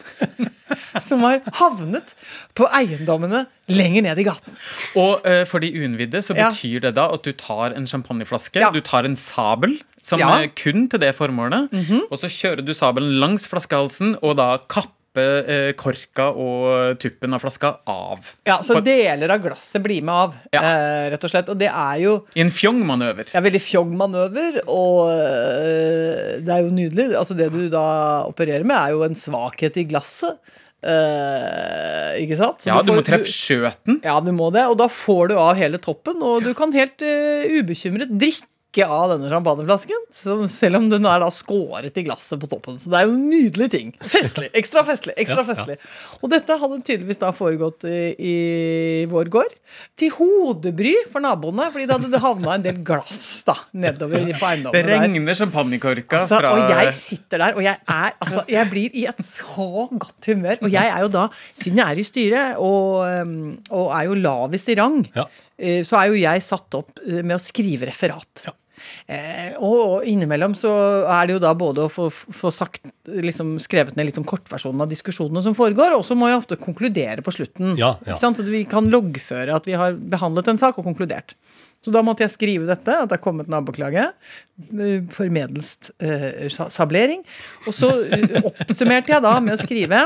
som 1.08 1.22
har 1.24 1.42
havnet 1.60 2.16
på 2.58 2.66
eiendommene 2.76 3.44
lenger 3.72 4.04
ned 4.08 4.20
i 4.20 4.26
gaten. 4.28 4.56
Og 5.00 5.26
eh, 5.28 5.44
for 5.48 5.64
de 5.64 5.70
uinnvidde 5.78 6.20
så 6.26 6.36
Ja. 6.36 6.50
betyr 6.50 6.82
det 6.88 6.96
da 6.98 7.06
at 7.14 7.24
du 7.24 7.32
tar 7.38 7.76
en 7.78 7.86
champagneflaske, 7.88 8.60
Ja. 8.60 8.72
du 8.74 8.82
tar 8.82 9.06
en 9.08 9.16
sabel, 9.16 9.78
som 10.02 10.20
Ja. 10.20 10.32
Er 10.42 10.48
kun 10.48 10.88
til 10.90 11.00
det 11.00 11.14
formålet, 11.16 11.70
og 12.10 12.18
så 12.20 12.28
kjører 12.28 12.66
du 12.66 12.74
sabelen 12.74 13.20
langs 13.22 13.46
flaskehalsen, 13.48 14.18
og 14.24 14.38
da 14.42 14.58
kapper 14.68 14.98
eh, 15.20 15.72
korka 15.74 16.30
og 16.36 16.98
tuppen 17.02 17.34
av 17.34 17.42
flaska 17.44 17.72
av. 17.88 18.30
Ja, 18.48 18.60
Så 18.64 18.76
På- 18.78 18.84
deler 18.86 19.30
av 19.32 19.42
glasset 19.44 19.82
blir 19.84 20.02
med 20.02 20.14
av, 20.16 20.36
Ja. 20.54 20.62
eh, 20.62 21.10
rett 21.12 21.24
og 21.24 21.30
slett. 21.30 21.50
Og 21.50 21.58
det 21.58 21.68
er 21.70 21.98
jo 22.00 22.26
I 22.36 22.42
en 22.42 22.50
fjong-manøver. 22.50 23.34
ja, 23.34 23.42
veldig 23.42 23.62
fjong 23.62 23.96
manøver, 23.98 24.62
og 24.68 25.10
eh, 25.12 26.40
det 26.40 26.50
er 26.50 26.62
jo 26.64 26.72
nydelig. 26.72 27.16
Altså 27.18 27.36
Det 27.36 27.52
du 27.52 27.70
da 27.70 28.24
opererer 28.28 28.64
med, 28.64 28.78
er 28.78 28.92
jo 28.92 29.04
en 29.04 29.16
svakhet 29.16 29.76
i 29.78 29.86
glasset. 29.86 30.38
Uh, 30.84 32.18
ikke 32.22 32.38
sant? 32.40 32.64
Så 32.64 32.72
Ja, 32.72 32.82
du 32.82 32.92
må 32.96 33.04
treffe 33.06 33.30
skjøten. 33.30 34.00
Ja, 34.04 34.20
du 34.24 34.32
må 34.34 34.52
det, 34.54 34.64
og 34.70 34.78
da 34.82 34.88
får 34.90 35.30
du 35.30 35.36
av 35.38 35.56
hele 35.60 35.78
toppen, 35.78 36.22
og 36.26 36.42
du 36.44 36.54
kan 36.58 36.74
helt 36.74 37.02
uh, 37.06 37.46
ubekymret 37.62 38.10
drikke 38.18 38.48
drikke 38.72 38.88
av 38.88 39.10
denne 39.12 39.30
champagneflasken. 39.30 40.48
Selv 40.50 40.78
om 40.78 40.90
den 40.90 41.06
er 41.06 41.20
da 41.20 41.28
skåret 41.32 41.98
i 41.98 42.04
glasset 42.06 42.40
på 42.40 42.48
toppen. 42.50 42.78
Så 42.80 42.90
det 42.92 43.00
er 43.02 43.08
jo 43.10 43.16
en 43.18 43.26
nydelig 43.30 43.70
ting. 43.74 43.92
Festlig. 44.00 44.50
Ekstra 44.56 44.84
festlig. 44.88 45.14
ekstra 45.20 45.42
Ja, 45.42 45.44
ja. 45.44 45.56
festlig. 45.56 45.78
Og 46.24 46.30
dette 46.32 46.58
hadde 46.62 46.80
tydeligvis 46.88 47.20
da 47.20 47.32
foregått 47.36 47.84
i, 47.90 48.16
i 48.18 49.06
vår 49.12 49.30
gård. 49.34 49.52
Til 50.00 50.12
hodebry 50.16 50.94
for 51.12 51.22
naboene, 51.24 51.68
fordi 51.72 51.88
det 51.90 51.98
hadde 52.00 52.22
havna 52.24 52.56
en 52.56 52.64
del 52.66 52.80
glass 52.88 53.44
da 53.48 53.56
nedover 53.74 54.24
på 54.24 54.32
Det 54.32 54.40
eiendommen. 54.40 54.74
der. 54.74 55.02
regner 55.02 55.36
champagnekorka 55.42 56.22
Altså, 56.22 56.40
fra 56.40 56.54
og 56.56 56.72
jeg 56.72 56.94
sitter 56.96 57.38
der, 57.44 57.56
og 57.56 57.64
jeg 57.64 57.78
er 57.88 58.16
altså, 58.22 58.46
Jeg 58.52 58.70
blir 58.72 58.90
i 58.96 59.06
et 59.08 59.22
så 59.26 59.88
godt 59.92 60.26
humør. 60.32 60.58
Og 60.62 60.72
jeg 60.72 60.88
er 60.88 61.02
jo 61.02 61.12
da, 61.12 61.28
siden 61.60 61.78
jeg 61.84 61.88
er 61.92 62.00
i 62.00 62.04
styret, 62.08 62.58
og, 62.58 63.04
um, 63.28 63.58
og 63.72 63.92
er 64.00 64.08
jo 64.08 64.16
lavest 64.20 64.70
i 64.72 64.76
rang, 64.80 65.02
Ja. 65.16 65.26
eh, 65.60 65.82
så 65.88 65.98
er 66.02 66.12
jo 66.12 66.20
jeg 66.20 66.42
satt 66.44 66.74
opp 66.76 67.00
eh, 67.08 67.22
med 67.24 67.36
å 67.36 67.42
skrive 67.42 67.88
referat. 67.92 68.46
Ja. 68.46 68.54
Eh, 69.08 69.54
og, 69.58 70.06
innimellom 70.08 70.56
så 70.58 70.72
er 71.06 71.28
det 71.28 71.38
jo 71.38 71.44
da 71.44 71.54
både 71.58 71.86
å 71.86 71.92
få, 71.92 72.10
få 72.12 72.52
sagt, 72.54 72.84
liksom 73.06 73.56
skrevet 73.64 73.98
ned 73.98 74.10
litt 74.10 74.20
sånn 74.20 74.28
kortversjonen 74.28 74.86
av 74.86 74.92
diskusjonene 74.92 75.44
som 75.46 75.58
foregår, 75.58 75.96
og 75.98 76.06
så 76.08 76.18
må 76.18 76.30
jeg 76.32 76.42
ofte 76.42 76.60
konkludere 76.62 77.26
på 77.26 77.34
slutten. 77.36 77.76
Ja, 77.80 77.96
ja. 78.08 78.20
Så 78.20 78.34
vi 78.48 78.64
kan 78.70 78.90
loggføre 78.92 79.58
at 79.58 79.68
vi 79.70 79.78
har 79.80 79.98
behandlet 79.98 80.52
en 80.52 80.62
sak 80.62 80.80
og 80.80 80.88
konkludert. 80.88 81.36
Så 81.82 81.90
da 81.94 82.04
måtte 82.06 82.22
jeg 82.26 82.34
skrive 82.36 82.68
dette, 82.70 82.94
at 82.94 83.10
det 83.10 83.18
er 83.18 83.24
kommet 83.24 83.50
naboklage. 83.50 84.12
Formedelst 84.70 85.16
For 85.16 85.34
medelst 85.34 85.92
eh, 85.98 86.68
sablering. 86.70 87.24
Og 87.66 87.74
så 87.74 87.90
eh, 88.06 88.38
oppsummerte 88.44 89.16
jeg 89.16 89.26
da 89.26 89.34
med 89.42 89.58
å 89.58 89.64
skrive 89.64 90.04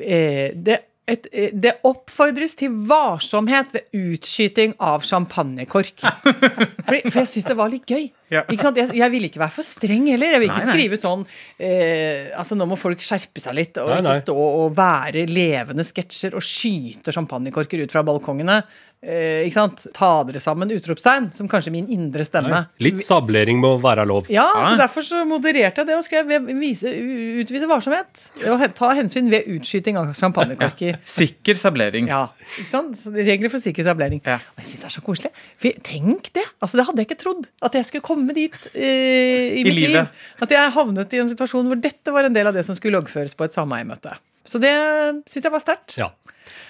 eh, 0.00 0.56
det, 0.56 0.78
et, 1.08 1.26
eh, 1.32 1.50
det 1.52 1.78
oppfordres 1.86 2.54
til 2.60 2.74
varsomhet 2.88 3.72
ved 3.74 3.96
utskyting 3.96 4.76
av 4.78 5.04
champagnekork. 5.06 5.96
For, 6.86 6.96
for 7.10 7.20
jeg 7.22 7.30
syns 7.30 7.46
det 7.48 7.56
var 7.58 7.70
litt 7.72 7.86
gøy. 7.88 8.08
Ja. 8.30 8.44
Jeg, 8.50 8.90
jeg 8.94 9.10
ville 9.10 9.30
ikke 9.30 9.42
være 9.42 9.54
for 9.54 9.66
streng 9.66 10.06
heller. 10.12 10.36
Jeg 10.36 10.42
vil 10.42 10.50
ikke 10.50 10.60
Nei, 10.62 10.68
nei. 10.68 10.76
skrive 10.76 10.98
sånn 11.00 11.24
eh, 11.58 12.30
Altså, 12.38 12.54
nå 12.58 12.66
må 12.70 12.78
folk 12.78 13.02
skjerpe 13.02 13.42
seg 13.42 13.56
litt, 13.58 13.80
og 13.82 13.90
Nei, 13.90 14.02
ikke 14.04 14.28
stå 14.28 14.36
og 14.36 14.76
være 14.76 15.26
levende 15.30 15.86
sketsjer 15.86 16.36
og 16.38 16.44
skyte 16.46 17.14
champagnekorker 17.16 17.82
ut 17.82 17.94
fra 17.94 18.04
balkongene. 18.06 18.60
Eh, 19.00 19.46
ikke 19.46 19.54
sant? 19.56 19.86
Ta 19.96 20.08
dere 20.28 20.42
sammen! 20.44 20.68
Utropstegn, 20.76 21.30
som 21.32 21.48
kanskje 21.48 21.72
min 21.72 21.86
indre 21.88 22.24
stemme. 22.26 22.58
Litt 22.84 23.00
sablering 23.00 23.56
må 23.62 23.72
være 23.80 24.04
lov. 24.08 24.28
Ja, 24.32 24.44
så 24.66 24.74
derfor 24.76 25.04
så 25.06 25.22
modererte 25.28 25.80
jeg 25.80 25.88
det 25.88 25.96
og 25.96 26.04
skrev 26.04 26.50
vise, 26.60 26.92
utvise 27.40 27.68
varsomhet. 27.70 28.20
Og 28.44 28.64
ta 28.76 28.90
hensyn 28.98 29.30
ved 29.32 29.48
utskyting 29.56 29.96
av 29.96 30.12
champagnekorker. 30.18 31.00
Sikker 31.08 31.56
sablering. 31.56 32.10
Ja, 32.12 32.26
ikke 32.60 32.68
sant? 32.74 33.06
Regler 33.16 33.52
for 33.52 33.64
sikker 33.64 33.88
sablering. 33.88 34.20
Ja. 34.28 34.36
Og 34.52 34.60
jeg 34.60 34.68
synes 34.74 34.84
det 34.84 34.90
er 34.90 34.96
så 34.98 35.04
koselig. 35.06 35.32
For 35.64 35.80
tenk 35.88 36.28
det! 36.36 36.44
Altså, 36.60 36.76
det 36.76 36.86
hadde 36.90 37.00
jeg 37.00 37.08
ikke 37.08 37.20
trodd. 37.24 37.48
At 37.64 37.80
jeg 37.80 37.88
skulle 37.88 38.04
komme 38.04 38.19
dit 38.28 38.56
eh, 38.74 38.84
i, 38.84 39.60
I 39.60 39.64
mitt 39.64 39.74
liv. 39.74 39.88
livet. 39.94 40.08
At 40.40 40.50
jeg 40.50 40.74
havnet 40.76 41.12
i 41.16 41.22
en 41.24 41.28
situasjon 41.32 41.66
hvor 41.70 41.80
dette 41.80 42.12
var 42.12 42.24
en 42.28 42.36
del 42.36 42.46
av 42.46 42.54
det 42.54 42.64
som 42.68 42.76
skulle 42.78 42.98
loggføres 43.00 43.34
på 43.38 43.44
et 43.48 43.56
sameiemøte. 43.56 44.16
Så 44.46 44.58
det 44.62 44.72
syns 45.30 45.44
jeg 45.44 45.52
var 45.52 45.60
sterkt. 45.64 45.96
Ja. 46.00 46.10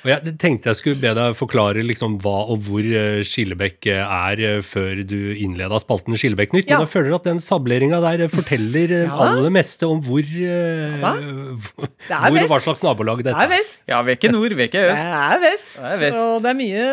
Og 0.00 0.08
jeg 0.08 0.32
tenkte 0.40 0.70
jeg 0.70 0.76
skulle 0.78 1.00
be 1.00 1.10
deg 1.16 1.34
forklare 1.36 1.82
liksom 1.84 2.14
hva 2.24 2.46
og 2.52 2.62
hvor 2.64 2.80
eh, 2.84 3.20
Skillebekk 3.24 3.84
eh, 3.92 4.00
er 4.00 4.40
eh, 4.48 4.62
før 4.64 5.02
du 5.04 5.16
innleda 5.36 5.76
spalten 5.80 6.16
Skillebekk-nytt. 6.16 6.70
Ja. 6.72 6.78
Men 6.80 6.86
jeg 6.86 6.92
føler 6.94 7.16
at 7.18 7.26
den 7.28 7.40
sableringa 7.44 8.00
der 8.04 8.24
forteller 8.32 8.94
Ja. 8.96 9.12
aller 9.26 9.52
meste 9.52 9.84
om 9.88 10.00
hvor, 10.04 10.24
ja, 10.24 11.12
hvor 11.12 11.90
Det 12.08 12.44
og 12.46 12.48
hva 12.48 12.60
slags 12.64 12.82
nabolag 12.84 13.20
Det 13.20 13.28
dette 13.28 13.44
er 13.44 13.52
vest. 13.52 13.78
Ja, 13.88 14.00
vi 14.06 14.14
er 14.14 14.16
ikke 14.20 14.32
nord, 14.32 14.56
vi 14.56 14.64
er 14.64 14.70
ikke 14.72 14.86
Det 14.88 14.94
øst. 14.96 15.12
er 15.20 15.44
vest. 15.44 15.70
Det 15.76 15.92
er 15.92 16.02
vest. 16.06 16.22
Og 16.24 16.40
det 16.44 16.50
er 16.54 16.58
mye 16.64 16.88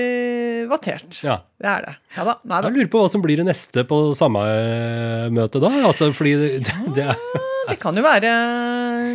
eh, 0.00 0.62
vattert. 0.72 1.20
Ja. 1.24 1.38
Det 1.60 1.68
er 1.76 1.86
det. 1.90 1.94
Ja 2.16 2.24
da. 2.26 2.34
Nei 2.42 2.58
da. 2.62 2.68
Jeg 2.68 2.74
lurer 2.76 2.90
på 2.90 3.00
hva 3.04 3.10
som 3.12 3.22
blir 3.22 3.38
det 3.38 3.46
neste 3.46 3.84
på 3.86 4.00
samme 4.18 4.40
eh, 4.50 5.28
møte 5.34 5.60
da. 5.62 5.70
Altså, 5.86 6.08
fordi 6.16 6.32
det, 6.40 6.74
det 6.96 7.04
er 7.12 7.16
Det 7.70 7.76
kan 7.78 7.94
jo 7.94 8.02
være 8.02 8.32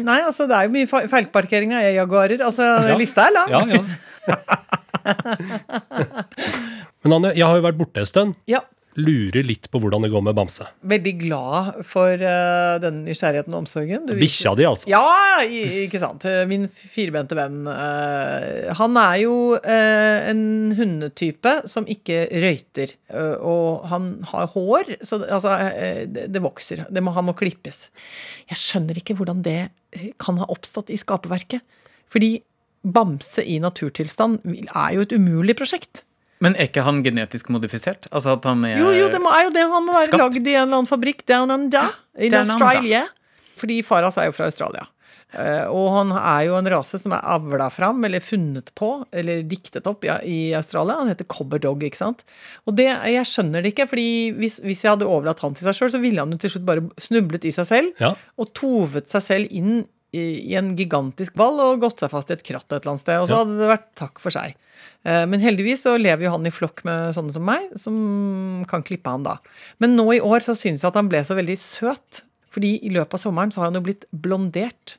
Nei, 0.06 0.20
altså, 0.24 0.46
det 0.48 0.56
er 0.56 0.64
jo 0.70 0.74
mye 0.76 0.88
fe- 0.88 1.08
feilparkeringer 1.12 1.78
av 1.82 1.94
Jaguarer. 1.98 2.40
Altså, 2.48 2.64
Ja. 2.88 2.96
lista 3.00 3.28
er 3.28 3.36
lang. 3.36 3.50
Ja, 3.52 3.62
ja. 3.76 3.84
Men 7.06 7.14
Anne, 7.20 7.32
jeg 7.38 7.46
har 7.46 7.60
jo 7.60 7.66
vært 7.68 7.78
borte 7.80 8.02
en 8.02 8.10
stund. 8.10 8.38
Ja. 8.50 8.62
Lurer 9.00 9.44
litt 9.44 9.70
på 9.72 9.82
hvordan 9.84 10.06
det 10.06 10.12
går 10.14 10.24
med 10.26 10.38
Bamse. 10.38 10.68
Veldig 10.88 11.16
glad 11.26 11.82
for 11.88 12.16
uh, 12.16 12.76
den 12.84 13.04
nysgjerrigheten 13.08 13.54
og 13.56 13.66
omsorgen. 13.66 14.08
Bikkja 14.20 14.56
di, 14.58 14.68
altså. 14.70 14.90
Ja, 14.92 15.04
ikke 15.46 16.00
sant. 16.02 16.26
Min 16.50 16.70
firbente 16.72 17.38
venn. 17.38 17.64
Uh, 17.68 18.72
han 18.80 19.00
er 19.02 19.20
jo 19.26 19.36
uh, 19.60 20.20
en 20.32 20.46
hundetype 20.78 21.58
som 21.70 21.88
ikke 21.92 22.26
røyter. 22.34 22.96
eh, 23.10 23.36
og 23.40 23.86
han 23.92 24.10
har 24.32 24.50
hår, 24.54 24.96
så 25.06 25.20
altså, 25.24 25.54
eh, 25.70 26.04
det, 26.10 26.28
det 26.34 26.42
vokser. 26.44 26.86
Det 26.90 27.04
må, 27.04 27.14
han 27.16 27.28
må 27.30 27.36
klippes. 27.38 27.90
Jeg 28.50 28.62
skjønner 28.62 29.00
ikke 29.00 29.16
hvordan 29.20 29.44
det 29.46 29.70
eh, 29.96 30.12
kan 30.22 30.40
ha 30.42 30.48
oppstått 30.52 30.92
i 30.94 31.00
skaperverket. 31.00 31.64
Fordi 32.12 32.38
bamse 32.86 33.44
i 33.44 33.58
naturtilstand 33.60 34.44
er 34.46 34.92
jo 34.96 35.06
et 35.06 35.16
umulig 35.16 35.58
prosjekt. 35.58 36.04
Men 36.44 36.56
er 36.60 36.68
ikke 36.68 36.84
han 36.84 37.04
genetisk 37.06 37.48
modifisert? 37.54 38.10
Altså 38.12 38.34
at 38.36 38.44
han 38.50 38.64
er 38.68 38.78
Jo, 38.82 38.90
jo, 38.92 39.06
det 39.14 39.22
må, 39.24 39.32
er 39.32 39.46
jo 39.48 39.54
det. 39.56 39.62
Han 39.72 39.86
må 39.88 39.94
være 39.96 40.10
Skapt. 40.10 40.20
lagd 40.24 40.42
i 40.48 40.56
en 40.56 40.66
eller 40.66 40.82
annen 40.82 40.90
fabrikk 40.90 41.24
down 41.30 41.52
under 41.54 41.94
in 42.18 42.32
Down 42.34 42.44
under. 42.44 42.52
Australia. 42.58 43.06
Fordi 43.56 43.80
far 43.88 44.04
hans 44.04 44.18
er 44.20 44.28
jo 44.28 44.36
fra 44.36 44.50
Australia. 44.52 44.84
Eh, 45.36 45.64
og 45.72 45.88
han 45.96 46.12
er 46.16 46.44
jo 46.50 46.54
en 46.60 46.68
rase 46.72 47.00
som 47.02 47.12
er 47.16 47.24
avla 47.24 47.70
fram, 47.74 48.04
eller 48.08 48.20
funnet 48.24 48.70
på, 48.78 48.90
eller 49.16 49.42
diktet 49.48 49.88
opp 49.90 50.04
ja, 50.08 50.20
i 50.24 50.54
Australia. 50.56 51.00
Han 51.00 51.10
heter 51.12 51.28
Cobber 51.32 51.60
Dog, 51.64 51.82
ikke 51.88 51.98
sant. 52.00 52.24
Og 52.68 52.76
det, 52.78 52.86
jeg 53.16 53.26
skjønner 53.32 53.64
det 53.66 53.72
ikke, 53.74 53.88
fordi 53.92 54.08
hvis, 54.38 54.60
hvis 54.64 54.84
jeg 54.86 54.92
hadde 54.94 55.08
overlatt 55.08 55.40
han 55.44 55.56
til 55.58 55.68
seg 55.68 55.76
sjøl, 55.80 55.92
så 55.96 56.04
ville 56.04 56.20
han 56.24 56.36
jo 56.36 56.40
til 56.44 56.54
slutt 56.54 56.68
bare 56.68 56.86
snublet 57.02 57.48
i 57.48 57.56
seg 57.56 57.68
selv 57.72 58.04
Ja. 58.04 58.14
og 58.40 58.52
tovet 58.56 59.08
seg 59.12 59.24
selv 59.24 59.52
inn 59.56 59.86
i, 60.16 60.26
i 60.52 60.56
en 60.60 60.74
gigantisk 60.80 61.36
ball 61.40 61.60
og 61.64 61.82
gått 61.84 62.00
seg 62.04 62.12
fast 62.14 62.32
i 62.32 62.36
et 62.38 62.44
kratt 62.48 62.66
et 62.72 62.78
eller 62.80 62.94
annet 62.96 63.04
sted. 63.04 63.20
Og 63.22 63.28
så 63.32 63.42
hadde 63.42 63.58
det 63.60 63.70
vært 63.72 63.90
takk 64.00 64.22
for 64.24 64.34
seg. 64.36 64.56
Eh, 65.06 65.24
Men 65.30 65.44
heldigvis 65.44 65.84
så 65.86 65.96
lever 66.02 66.28
jo 66.28 66.34
han 66.36 66.48
i 66.48 66.54
flokk 66.56 66.84
med 66.88 67.14
sånne 67.18 67.36
som 67.36 67.46
meg, 67.48 67.68
som 67.80 67.98
kan 68.72 68.84
klippe 68.88 69.12
han 69.12 69.26
da. 69.28 69.38
Men 69.84 69.98
nå 70.00 70.08
i 70.16 70.22
år 70.24 70.46
så 70.46 70.56
syns 70.58 70.84
jeg 70.86 70.92
at 70.94 71.00
han 71.00 71.12
ble 71.12 71.24
så 71.28 71.38
veldig 71.38 71.58
søt. 71.62 72.24
Fordi 72.56 72.78
i 72.88 72.92
løpet 72.96 73.18
av 73.18 73.20
sommeren 73.26 73.52
så 73.52 73.60
har 73.62 73.68
han 73.72 73.76
jo 73.82 73.84
blitt 73.84 74.06
blondert. 74.16 74.96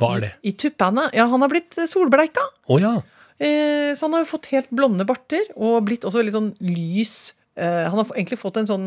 Hva 0.00 0.14
er 0.18 0.20
det? 0.26 0.32
I 0.44 0.52
tuppene. 0.60 1.06
Ja, 1.16 1.26
han 1.32 1.40
har 1.44 1.48
blitt 1.52 1.76
solbleika. 1.88 2.44
Å 2.68 2.76
ja. 2.80 2.94
Eh, 3.40 3.94
Så 3.96 4.04
han 4.06 4.12
har 4.18 4.24
jo 4.26 4.30
fått 4.34 4.50
helt 4.52 4.68
blonde 4.70 5.06
barter, 5.08 5.46
og 5.56 5.84
blitt 5.88 6.04
også 6.04 6.20
veldig 6.20 6.34
sånn 6.36 6.50
lys. 6.60 7.32
Eh, 7.60 7.88
Han 7.90 7.98
har 8.00 8.10
egentlig 8.16 8.38
fått 8.40 8.56
en 8.60 8.68
sånn, 8.70 8.86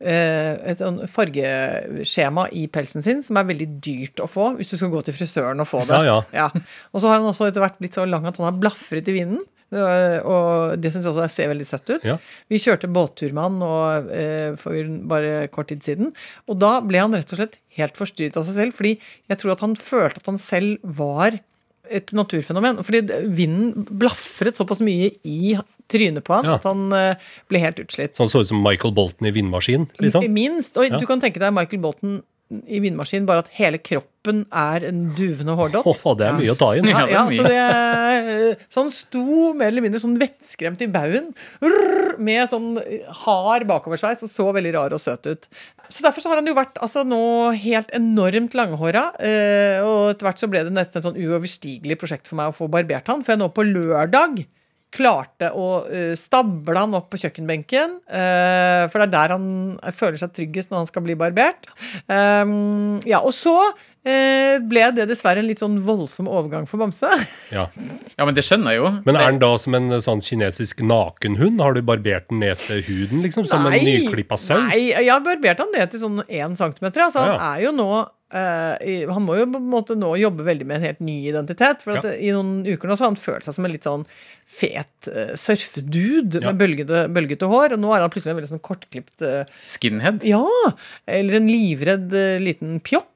eh, 0.00 0.52
et 0.72 0.82
sånn 0.82 1.00
fargeskjema 1.08 2.48
i 2.52 2.66
pelsen 2.72 3.02
sin 3.04 3.22
som 3.24 3.38
er 3.40 3.48
veldig 3.48 3.68
dyrt 3.84 4.20
å 4.24 4.28
få 4.30 4.50
hvis 4.58 4.72
du 4.74 4.76
skal 4.80 4.92
gå 4.92 5.02
til 5.06 5.16
frisøren 5.16 5.62
og 5.62 5.68
få 5.70 5.84
det. 5.88 6.00
Ja, 6.06 6.18
ja. 6.36 6.48
Og 6.92 7.00
så 7.02 7.08
har 7.10 7.18
han 7.20 7.30
også 7.30 7.48
etter 7.48 7.64
hvert 7.64 7.80
blitt 7.80 7.96
så 7.98 8.06
lang 8.08 8.26
at 8.28 8.36
han 8.40 8.50
har 8.50 8.60
blafret 8.60 9.08
i 9.08 9.16
vinden. 9.16 9.42
Eh, 9.72 10.18
Og 10.26 10.80
det 10.82 10.90
syns 10.92 11.06
jeg 11.06 11.14
også 11.14 11.28
ser 11.30 11.48
veldig 11.52 11.66
søtt 11.68 11.90
ut. 11.94 12.04
Ja. 12.04 12.16
Vi 12.50 12.58
kjørte 12.58 12.90
båttur 12.90 13.32
med 13.32 13.44
han 13.62 14.56
for 14.58 14.88
bare 15.12 15.46
kort 15.54 15.68
tid 15.70 15.84
siden. 15.86 16.12
Og 16.50 16.58
da 16.58 16.80
ble 16.82 16.98
han 16.98 17.14
rett 17.14 17.30
og 17.32 17.38
slett 17.38 17.60
helt 17.78 17.94
forstyrret 17.96 18.36
av 18.36 18.44
seg 18.48 18.56
selv, 18.58 18.74
fordi 18.74 18.96
jeg 19.30 19.38
tror 19.38 19.52
at 19.54 19.62
han 19.64 19.76
følte 19.78 20.18
at 20.24 20.26
han 20.26 20.38
selv 20.42 20.82
var 20.82 21.38
et 21.90 22.12
naturfenomen. 22.14 22.80
Fordi 22.86 23.00
vinden 23.34 23.84
blafret 23.90 24.56
såpass 24.60 24.80
mye 24.86 25.10
i 25.26 25.56
trynet 25.90 26.22
på 26.24 26.36
han 26.36 26.44
Ja. 26.46 26.54
at 26.54 26.62
han 26.68 26.92
eh, 26.94 27.14
ble 27.50 27.58
helt 27.58 27.80
utslitt. 27.82 28.14
Så 28.14 28.22
han 28.22 28.28
så 28.30 28.42
ut 28.44 28.48
som 28.52 28.62
Michael 28.62 28.94
Bolton 28.94 29.26
i 29.26 29.32
vindmaskin, 29.34 29.88
liksom. 30.00 30.26
Minst. 30.32 30.76
Og 30.78 30.86
Ja. 30.88 30.98
du 30.98 31.06
kan 31.06 31.20
tenke 31.20 31.40
deg 31.42 31.52
Michael 31.52 31.82
Bolton 31.82 32.22
i 32.50 32.80
vindmaskin, 32.82 33.26
bare 33.28 33.44
at 33.44 33.50
hele 33.54 33.78
kroppen 33.78 34.42
er 34.50 34.84
en 34.88 35.04
duvende 35.14 35.54
hårdott. 35.58 35.86
Oh, 35.86 36.14
det 36.18 36.26
er 36.26 36.34
mye 36.34 36.52
å 36.52 36.58
ta 36.58 36.72
inn. 36.74 36.88
Ja, 36.90 37.04
ja, 37.06 37.22
så, 37.30 37.44
det, 37.46 38.56
så 38.66 38.82
han 38.82 38.90
sto 38.92 39.52
mer 39.54 39.70
eller 39.70 39.84
mindre 39.84 40.02
sånn 40.02 40.18
vettskremt 40.20 40.82
i 40.82 40.90
baugen 40.90 41.30
med 42.18 42.50
sånn 42.50 42.74
hard 43.22 43.68
bakoversveis 43.70 44.26
og 44.26 44.32
så 44.32 44.48
veldig 44.56 44.74
rar 44.74 44.96
og 44.96 45.02
søt 45.02 45.30
ut. 45.30 45.46
Så 45.90 46.04
derfor 46.04 46.22
så 46.22 46.32
har 46.32 46.42
han 46.42 46.50
jo 46.50 46.58
vært 46.58 46.78
altså, 46.82 47.04
nå 47.06 47.22
helt 47.62 47.90
enormt 47.96 48.54
langhåra. 48.58 49.08
Eh, 49.22 49.78
og 49.86 50.12
etter 50.12 50.28
hvert 50.28 50.42
så 50.42 50.50
ble 50.50 50.66
det 50.66 50.74
nesten 50.74 51.00
et 51.00 51.06
sånn 51.06 51.18
uoverstigelig 51.18 51.98
prosjekt 52.02 52.30
for 52.30 52.38
meg 52.40 52.50
å 52.50 52.56
få 52.56 52.70
barbert 52.70 53.10
han. 53.10 53.22
For 53.22 53.34
jeg 53.34 53.42
nå 53.42 53.50
på 53.54 53.66
lørdag 53.66 54.42
klarte 54.94 55.52
å 55.54 55.68
uh, 55.86 56.14
stable 56.18 56.76
han 56.78 56.96
opp 56.98 57.10
på 57.12 57.20
kjøkkenbenken. 57.22 57.98
Uh, 58.10 58.86
for 58.90 59.00
det 59.00 59.06
er 59.06 59.14
der 59.14 59.34
han 59.36 59.46
føler 59.96 60.20
seg 60.20 60.34
tryggest 60.36 60.72
når 60.72 60.82
han 60.82 60.90
skal 60.90 61.06
bli 61.06 61.16
barbert. 61.18 61.70
Um, 62.10 62.98
ja, 63.08 63.22
og 63.22 63.34
så 63.36 63.56
ble 64.04 64.84
det 64.96 65.04
dessverre 65.10 65.42
en 65.42 65.48
litt 65.48 65.60
sånn 65.60 65.74
voldsom 65.84 66.28
overgang 66.30 66.66
for 66.70 66.80
Bamse. 66.80 67.10
Ja. 67.56 67.66
Ja, 68.16 68.24
men 68.24 68.34
det 68.36 68.44
skjønner 68.46 68.72
jeg 68.72 68.80
jo. 68.80 68.92
Men 69.04 69.16
er 69.18 69.26
den 69.32 69.40
da 69.42 69.50
som 69.60 69.74
en 69.76 69.90
sånn 70.04 70.22
kinesisk 70.24 70.80
nakenhund? 70.86 71.60
Har 71.60 71.74
du 71.76 71.82
barbert 71.82 72.28
den 72.30 72.40
ned 72.44 72.56
til 72.62 72.80
huden, 72.86 73.20
liksom? 73.26 73.44
Som 73.50 73.66
en 73.68 73.76
nyklippa 73.84 74.38
sau? 74.40 74.56
Nei, 74.68 74.90
jeg 74.92 75.10
har 75.10 75.20
barbert 75.24 75.60
han 75.64 75.72
ned 75.74 75.90
til 75.92 76.00
sånn 76.04 76.22
én 76.28 76.56
centimeter. 76.60 77.06
Altså, 77.08 77.26
Ja. 77.26 77.36
Han 77.36 77.58
er 77.58 77.66
jo 77.68 77.76
nå 77.76 77.90
Uh, 78.30 78.78
Han 79.10 79.24
må 79.26 79.34
jo 79.40 79.46
på 79.50 79.58
en 79.58 79.64
måte 79.72 79.96
nå 79.98 80.12
jobbe 80.20 80.44
veldig 80.46 80.62
med 80.62 80.76
en 80.78 80.84
helt 80.86 81.00
ny 81.02 81.16
identitet. 81.32 81.80
For 81.82 81.98
at 81.98 82.04
Ja. 82.06 82.12
I 82.14 82.28
noen 82.30 82.60
uker 82.62 82.86
nå 82.86 82.94
så 82.94 83.02
har 83.02 83.10
han 83.10 83.16
følt 83.18 83.42
seg 83.42 83.56
som 83.56 83.64
en 83.66 83.72
litt 83.74 83.88
sånn 83.88 84.04
fet 84.46 85.08
uh, 85.10 85.32
surfedude 85.34 86.38
Ja. 86.38 86.52
med 86.52 86.60
bølgete, 86.62 87.00
bølgete 87.10 87.48
hår. 87.50 87.74
Og 87.74 87.82
nå 87.82 87.90
er 87.90 88.04
han 88.04 88.12
plutselig 88.14 88.36
en 88.36 88.38
veldig 88.38 88.52
sånn 88.52 88.62
kortklipt 88.62 89.24
uh, 89.26 89.42
Skinhead. 89.66 90.22
Ja! 90.22 90.44
Eller 91.10 91.40
en 91.40 91.50
livredd 91.50 92.14
eh, 92.14 92.38
liten 92.38 92.78
pjokk. 92.86 93.09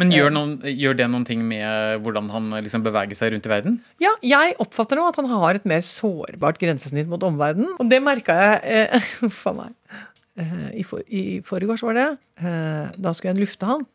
Men 0.00 0.12
gjør, 0.12 0.32
noen, 0.34 0.54
gjør 0.68 0.98
det 0.98 1.08
noen 1.12 1.24
ting 1.28 1.42
med 1.48 2.02
hvordan 2.04 2.28
han 2.32 2.50
liksom 2.60 2.84
beveger 2.84 3.16
seg 3.18 3.32
rundt 3.34 3.48
i 3.48 3.52
verden? 3.52 3.78
Ja, 4.02 4.12
jeg 4.26 4.56
oppfatter 4.62 5.00
nå 5.00 5.06
at 5.08 5.18
han 5.20 5.30
har 5.30 5.58
et 5.58 5.68
mer 5.68 5.84
sårbart 5.86 6.60
grensesnitt 6.60 7.08
mot 7.10 7.22
omverdenen. 7.26 7.74
Og 7.80 7.88
det 7.90 8.02
merka 8.04 8.36
jeg 8.36 8.86
eh, 9.00 9.10
Faen, 9.42 9.62
meg. 9.64 10.00
Eh, 10.36 10.70
I, 10.82 10.86
for, 10.86 11.04
I 11.08 11.40
forgårs 11.46 11.84
var 11.86 11.96
det. 11.96 12.08
Eh, 12.42 12.96
da 13.00 13.14
skulle 13.16 13.32
jeg 13.34 13.46
lufte 13.46 13.68
han. 13.68 13.86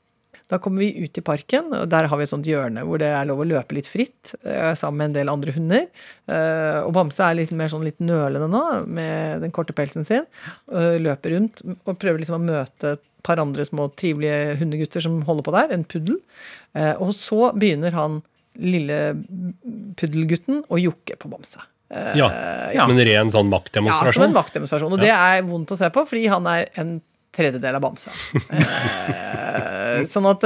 Da 0.51 0.57
kommer 0.59 0.83
vi 0.83 1.05
ut 1.05 1.15
i 1.15 1.21
parken, 1.23 1.69
og 1.71 1.85
der 1.87 2.09
har 2.11 2.19
vi 2.19 2.25
et 2.25 2.31
sånt 2.33 2.47
hjørne 2.49 2.81
hvor 2.83 2.99
det 2.99 3.07
er 3.15 3.27
lov 3.29 3.39
å 3.39 3.45
løpe 3.47 3.77
litt 3.77 3.87
fritt 3.87 4.33
eh, 4.43 4.73
sammen 4.75 4.97
med 4.99 5.05
en 5.05 5.13
del 5.15 5.31
andre 5.31 5.53
hunder. 5.55 5.85
Eh, 6.27 6.79
og 6.83 6.91
Bamse 6.97 7.23
er 7.23 7.37
litt 7.39 7.53
mer 7.55 7.71
sånn 7.71 7.85
litt 7.87 8.01
nølende 8.03 8.49
nå 8.51 8.63
med 8.83 9.45
den 9.45 9.53
korte 9.55 9.71
pelsen 9.77 10.03
sin. 10.07 10.27
eh, 10.75 10.97
løper 10.99 11.37
rundt 11.37 11.63
og 11.69 11.95
prøver 12.01 12.19
liksom 12.19 12.41
å 12.41 12.43
møte 12.43 12.97
par 13.23 13.41
andre 13.41 13.65
små 13.67 13.89
trivelige 13.99 14.57
hundegutter 14.61 15.03
som 15.03 15.21
holder 15.27 15.47
på 15.47 15.53
der. 15.55 15.73
En 15.75 15.85
puddel. 15.87 16.17
Eh, 16.77 16.93
og 17.01 17.13
så 17.17 17.51
begynner 17.57 17.95
han 17.97 18.21
lille 18.59 18.97
puddelgutten 19.99 20.63
å 20.67 20.79
jokke 20.81 21.17
på 21.19 21.31
Bamse. 21.31 21.61
Eh, 21.91 22.17
Ja. 22.19 22.27
ja. 22.73 22.85
Som 22.85 22.97
en 22.97 23.05
ren 23.05 23.31
sånn 23.31 23.51
ja, 23.51 24.11
som 24.11 24.27
en 24.27 24.35
maktdemonstrasjon? 24.35 24.91
Og 24.91 24.99
Og 24.99 24.99
det 24.99 25.13
er 25.13 25.41
vondt 25.47 25.71
å 25.71 25.77
se 25.79 25.89
på, 25.89 26.05
fordi 26.07 26.27
han 26.31 26.47
er 26.47 26.69
en 26.75 26.99
tredjedel 27.35 27.75
av 27.79 27.81
Bamse. 27.81 28.11
Eh, 29.51 30.05
sånn 30.07 30.23
at 30.29 30.43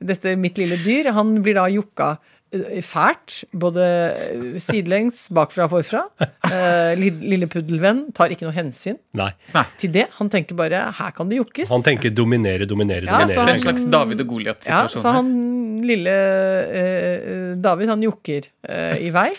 dette 0.00 0.32
mitt 0.40 0.56
lille 0.56 0.78
dyr, 0.80 1.10
han 1.12 1.34
blir 1.44 1.58
da 1.58 1.66
jokka 1.68 2.14
fælt. 2.52 3.44
Både 3.52 3.84
eh, 3.84 4.58
sidelengs, 4.62 5.26
bakfra 5.34 5.66
og 5.66 5.72
forfra. 5.74 6.04
Eh, 6.46 6.94
lille 6.96 7.48
puddelvenn 7.50 8.06
tar 8.16 8.32
ikke 8.32 8.46
noe 8.46 8.54
hensyn 8.56 8.98
Nei. 9.18 9.32
til 9.80 9.92
det. 9.92 10.06
Han 10.20 10.30
tenker 10.30 10.56
bare 10.56 10.92
'her 10.92 11.10
kan 11.16 11.28
det 11.28 11.40
jokkes'. 11.40 11.68
Han 11.68 11.82
tenker 11.82 12.10
dominere, 12.10 12.66
dominere, 12.66 13.04
Ja, 13.04 13.26
så 13.26 13.42
dominere. 13.42 13.52
En 13.52 13.58
slags 13.58 13.84
David 13.90 14.20
og 14.20 14.28
Goliat-situasjon 14.28 15.02
så 15.02 15.12
han 15.12 15.82
lille 15.82 16.10
eh, 16.10 17.56
David, 17.56 17.88
han 17.88 18.02
jokker 18.02 18.48
eh, 18.68 19.06
i 19.06 19.10
vei. 19.10 19.32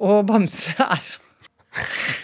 Og 0.00 0.26
Bamse 0.26 0.74
er 0.90 1.00
så, 1.00 1.18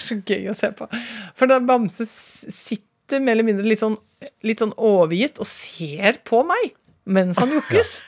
så 0.00 0.18
gøy 0.26 0.50
å 0.50 0.56
se 0.56 0.72
på. 0.76 0.88
For 1.36 1.46
da 1.46 1.60
Bamse 1.60 2.06
sitter 2.08 3.20
mer 3.22 3.36
eller 3.36 3.46
mindre 3.46 3.64
litt 3.68 3.80
sånn, 3.80 3.96
litt 4.42 4.58
sånn 4.58 4.74
overgitt 4.76 5.38
og 5.38 5.46
ser 5.46 6.18
på 6.26 6.42
meg 6.46 6.74
mens 7.06 7.38
han 7.38 7.52
jokkes. 7.54 8.00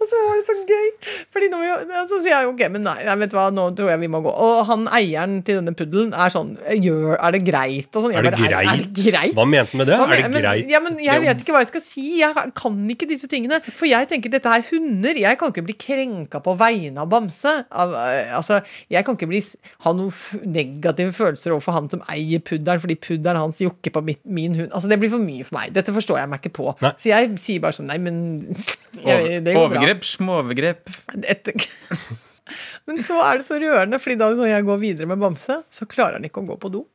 Og 0.00 0.08
så 0.08 0.16
var 0.24 0.38
det 0.38 0.44
så 0.48 0.54
gøy. 0.64 0.86
Fordi 1.34 1.48
nå, 1.52 1.58
så 2.08 2.18
sier 2.24 2.32
jeg 2.32 2.48
ok, 2.48 2.62
men 2.72 2.86
nei, 2.86 2.96
nei, 3.04 3.14
vet 3.20 3.32
du 3.32 3.36
hva, 3.36 3.50
nå 3.52 3.66
tror 3.76 3.90
jeg 3.92 4.00
vi 4.00 4.08
må 4.08 4.22
gå. 4.24 4.30
Og 4.32 4.62
han 4.70 4.86
eieren 4.96 5.40
til 5.44 5.58
denne 5.60 5.74
puddelen 5.76 6.14
er 6.16 6.32
sånn 6.32 6.54
gjør, 6.80 7.18
Er 7.20 7.34
det 7.36 7.42
greit? 7.44 7.90
Og 7.92 8.06
sånn. 8.06 8.14
Er 8.16 8.24
det 8.24 8.32
bare, 8.32 8.48
greit? 8.48 8.70
Er, 8.72 8.84
det 8.96 9.04
greit? 9.12 9.34
Hva 9.36 9.44
mente 9.44 9.74
han 9.74 9.82
med 9.82 9.90
det? 9.90 9.98
Hva 10.00 10.06
Er 10.08 10.22
det 10.24 10.30
men- 10.32 10.44
greit? 10.46 10.70
Ja, 10.72 10.80
men 10.80 10.96
jeg 11.04 11.20
vet 11.26 11.42
ikke 11.44 11.52
hva 11.56 11.60
jeg 11.64 11.70
skal 11.74 11.84
si. 11.84 12.06
Jeg 12.22 12.54
kan 12.56 12.78
ikke 12.96 13.08
disse 13.10 13.28
tingene. 13.28 13.60
For 13.68 13.84
jeg 13.90 14.08
tenker 14.08 14.32
dette 14.32 14.48
er 14.56 14.64
hunder. 14.70 15.20
Jeg 15.20 15.38
kan 15.42 15.52
ikke 15.52 15.66
bli 15.68 15.76
krenka 15.84 16.40
på 16.48 16.56
vegne 16.56 17.04
av 17.04 17.10
Bamse. 17.12 17.54
Av, 17.70 17.92
eh, 17.92 18.32
altså, 18.40 18.62
jeg 18.88 19.04
kan 19.04 19.18
ikke 19.20 19.28
bli, 19.28 19.42
ha 19.84 19.92
noen 19.92 20.48
negative 20.48 21.12
følelser 21.12 21.52
overfor 21.52 21.76
han 21.76 21.90
som 21.92 22.00
eier 22.08 22.40
puddelen, 22.40 22.80
fordi 22.80 22.96
puddelen 22.96 23.36
hans 23.36 23.60
jokker 23.60 23.92
på 23.92 24.02
mitt, 24.08 24.24
min 24.24 24.56
hund. 24.56 24.72
Altså, 24.72 24.88
det 24.88 24.98
blir 25.02 25.12
for 25.12 25.20
mye 25.20 25.44
for 25.44 25.58
meg. 25.60 25.74
Dette 25.76 25.92
forstår 25.92 26.22
jeg 26.22 26.32
meg 26.32 26.40
ikke 26.40 26.56
på. 26.56 26.72
Nei. 26.80 26.94
Så 26.96 27.12
jeg 27.12 27.36
sier 27.42 27.60
bare 27.60 27.76
sånn 27.76 27.88
Nei, 27.90 27.98
men 27.98 28.18
jeg, 29.04 29.40
det 29.44 29.54
går 29.56 29.72
bra. 29.74 29.89
Overgrep, 29.90 30.06
småovergrep. 30.06 30.90
Men 32.86 33.02
så 33.06 33.18
er 33.22 33.40
det 33.40 33.46
så 33.50 33.58
rørende, 33.62 34.00
Fordi 34.02 34.16
da 34.18 34.30
når 34.34 34.48
jeg 34.50 34.66
går 34.66 34.80
videre 34.82 35.10
med 35.10 35.20
Bamse, 35.22 35.60
så 35.70 35.86
klarer 35.90 36.18
han 36.18 36.26
ikke 36.26 36.42
å 36.42 36.48
gå 36.48 36.56
på 36.60 36.72
do. 36.72 36.86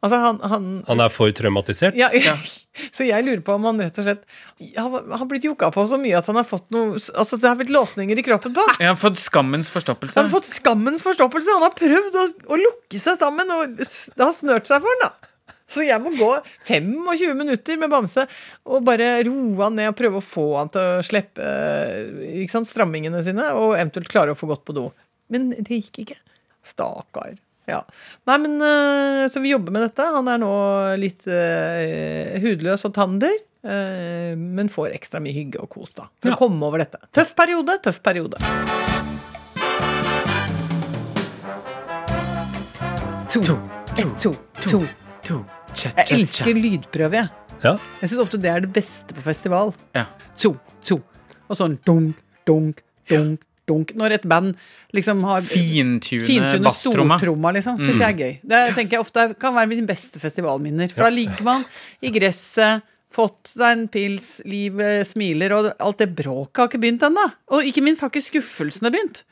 Altså, 0.00 0.16
han, 0.16 0.38
han, 0.48 0.68
Han 0.86 1.00
er 1.04 1.10
for 1.12 1.32
traumatisert? 1.36 1.96
ja, 1.98 2.08
Så 2.96 3.04
jeg 3.04 3.24
lurer 3.26 3.42
på 3.44 3.52
om 3.58 3.66
han 3.68 3.82
rett 3.82 3.98
og 4.00 4.06
slett 4.06 4.22
har, 4.78 5.02
har 5.20 5.26
blitt 5.28 5.44
jokka 5.44 5.68
på 5.74 5.84
så 5.90 5.98
mye 6.00 6.16
at 6.16 6.30
han 6.30 6.38
har 6.40 6.46
fått 6.48 6.70
noe 6.72 6.94
Altså 6.96 7.36
det 7.36 7.50
har 7.50 7.58
blitt 7.60 7.72
låsninger 7.74 8.16
i 8.16 8.24
kroppen 8.24 8.54
på. 8.56 8.64
han. 8.64 8.78
har 8.94 9.00
fått 9.00 9.20
skammens 9.20 9.68
forstoppelse. 9.72 10.16
Han 10.16 10.30
har 10.30 10.36
fått 10.38 10.48
skammens 10.56 11.04
forstoppelse. 11.04 11.52
Han 11.58 11.66
har 11.68 11.76
prøvd 11.76 12.16
å, 12.16 12.28
å 12.48 12.60
lukke 12.62 13.02
seg 13.02 13.20
sammen, 13.20 13.52
og 13.52 13.76
det 13.76 14.24
har 14.24 14.32
snørt 14.36 14.70
seg 14.70 14.80
for 14.80 14.94
han 14.94 15.04
da. 15.04 15.29
Så 15.70 15.84
jeg 15.86 16.02
må 16.02 16.10
gå 16.18 16.30
25 16.66 17.34
minutter 17.38 17.78
med 17.78 17.92
Bamse 17.92 18.24
og 18.66 18.82
bare 18.86 19.20
roe 19.26 19.60
han 19.62 19.76
ned 19.78 19.92
og 19.92 19.98
prøve 20.00 20.18
å 20.18 20.24
få 20.24 20.46
han 20.58 20.72
til 20.74 20.82
å 20.98 21.04
slippe 21.06 21.50
sant, 22.50 22.66
strammingene 22.70 23.22
sine, 23.26 23.52
og 23.54 23.76
eventuelt 23.78 24.10
klare 24.10 24.34
å 24.34 24.38
få 24.38 24.50
gått 24.50 24.64
på 24.66 24.74
do. 24.76 24.88
Men 25.30 25.52
det 25.54 25.78
gikk 25.78 26.02
ikke. 26.04 26.18
Stakkar. 26.66 27.36
Ja. 27.70 27.84
Nei, 28.26 28.38
men 28.42 28.56
eh, 28.66 29.28
Så 29.30 29.38
vi 29.44 29.52
jobber 29.52 29.70
med 29.76 29.84
dette. 29.86 30.02
Han 30.10 30.26
er 30.32 30.40
nå 30.42 30.50
litt 30.98 31.22
uh, 31.30 32.34
hudløs 32.42 32.82
og 32.88 32.94
tander. 32.96 33.36
Uh, 33.62 34.34
men 34.34 34.70
får 34.72 34.96
ekstra 34.96 35.20
mye 35.22 35.36
hygge 35.36 35.60
og 35.62 35.70
kos, 35.70 35.94
da. 35.94 36.08
For 36.18 36.32
Ja. 36.32 36.34
å 36.34 36.40
komme 36.40 36.66
over 36.66 36.82
dette. 36.82 36.98
Tøff 37.14 37.36
periode, 37.38 37.78
tøff 37.84 38.02
periode. 38.02 38.42
To, 43.30 43.40
to, 43.46 43.60
to, 44.18 44.34
to. 44.66 44.82
To. 45.22 45.59
Cha, 45.74 45.92
Jeg 45.96 46.06
cha, 46.08 46.16
elsker 46.16 46.58
lydprøve, 46.58 47.20
jeg. 47.20 47.28
Ja. 47.62 47.74
Jeg 48.00 48.10
syns 48.10 48.22
ofte 48.24 48.40
det 48.40 48.50
er 48.50 48.64
det 48.64 48.72
beste 48.74 49.14
på 49.16 49.22
festival. 49.24 49.72
Ja. 49.96 50.06
To, 50.40 50.54
to. 50.86 51.00
Og 51.50 51.58
sånn 51.58 51.76
dunk, 51.86 52.18
dunk, 52.48 52.82
dunk, 53.10 53.42
dunk. 53.68 53.92
Når 53.98 54.16
et 54.18 54.28
band 54.30 54.54
liksom 54.96 55.22
har 55.28 55.44
Fintune 55.46 56.26
Fintune 56.26 56.72
stortromma, 56.74 57.52
liksom. 57.56 57.80
Syns 57.82 58.00
jeg 58.00 58.06
er 58.08 58.18
gøy. 58.18 58.32
Det 58.52 58.62
tenker 58.78 58.98
jeg 58.98 59.04
ofte 59.04 59.26
kan 59.40 59.56
være 59.56 59.70
mine 59.70 59.86
beste 59.88 60.22
festivalminner. 60.22 60.92
For 60.94 61.06
da 61.06 61.12
ligger 61.14 61.46
man 61.46 61.66
i 62.02 62.12
gresset, 62.14 62.86
fått 63.10 63.50
seg 63.50 63.72
en 63.74 63.88
pils, 63.90 64.36
livet 64.46 65.08
smiler, 65.10 65.50
og 65.56 65.72
alt 65.82 66.02
det 66.02 66.12
bråket 66.14 66.62
har 66.62 66.68
ikke 66.70 66.82
begynt 66.84 67.06
ennå. 67.08 67.24
Og 67.56 67.66
ikke 67.66 67.82
minst 67.82 68.04
har 68.04 68.12
ikke 68.12 68.22
skuffelsene 68.28 68.92
begynt. 68.94 69.24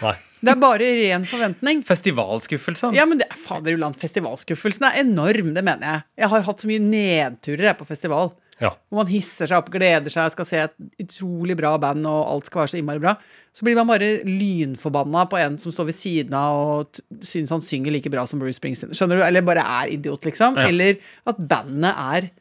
Nei. 0.00 0.16
Det 0.44 0.52
er 0.52 0.58
bare 0.60 0.88
ren 0.98 1.24
forventning. 1.28 1.82
Festivalskuffelsen. 1.86 2.96
Ja, 2.96 3.06
men 3.08 3.22
det, 3.22 3.28
fader 3.40 3.76
uland, 3.76 3.96
festivalskuffelsen 4.00 4.84
er 4.88 4.98
enorm, 5.00 5.54
det 5.56 5.64
mener 5.64 5.86
jeg. 5.88 6.04
Jeg 6.22 6.32
har 6.32 6.44
hatt 6.48 6.62
så 6.62 6.68
mye 6.70 6.82
nedturer 6.82 7.70
jeg 7.70 7.78
på 7.78 7.88
festival. 7.88 8.34
Ja. 8.60 8.70
Hvor 8.88 9.02
man 9.02 9.10
hisser 9.10 9.48
seg 9.48 9.58
opp, 9.58 9.68
gleder 9.72 10.12
seg, 10.12 10.30
skal 10.32 10.48
se 10.48 10.60
et 10.64 10.76
utrolig 11.02 11.56
bra 11.58 11.74
band, 11.80 12.06
og 12.08 12.30
alt 12.32 12.48
skal 12.48 12.62
være 12.62 12.72
så 12.72 12.78
innmari 12.80 13.02
bra. 13.02 13.16
Så 13.56 13.64
blir 13.64 13.76
man 13.76 13.88
bare 13.88 14.10
lynforbanna 14.28 15.26
på 15.32 15.40
en 15.40 15.58
som 15.60 15.72
står 15.72 15.90
ved 15.90 15.96
siden 15.96 16.36
av 16.36 16.60
og 16.60 17.00
syns 17.24 17.52
han 17.52 17.64
synger 17.64 17.94
like 17.94 18.12
bra 18.12 18.24
som 18.28 18.40
Bruce 18.40 18.60
Springsteen. 18.60 18.92
Skjønner 18.96 19.20
du? 19.20 19.26
Eller 19.26 19.44
bare 19.44 19.64
er 19.64 19.92
idiot, 19.96 20.28
liksom. 20.28 20.60
Ja. 20.60 20.68
Eller 20.68 21.00
at 21.28 21.40
bandet 21.40 21.92
er 21.92 22.32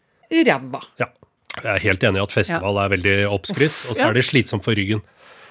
ræva. 0.50 0.84
ja. 1.02 1.12
Jeg 1.56 1.70
er 1.72 1.84
helt 1.86 2.04
enig 2.04 2.20
i 2.20 2.24
at 2.26 2.34
festival 2.36 2.78
er 2.82 2.90
veldig 2.92 3.12
oppskrytt, 3.32 3.76
og 3.88 3.96
så 3.96 4.02
ja. 4.02 4.08
er 4.10 4.18
det 4.18 4.26
slitsomt 4.28 4.66
for 4.66 4.76
ryggen. 4.76 5.00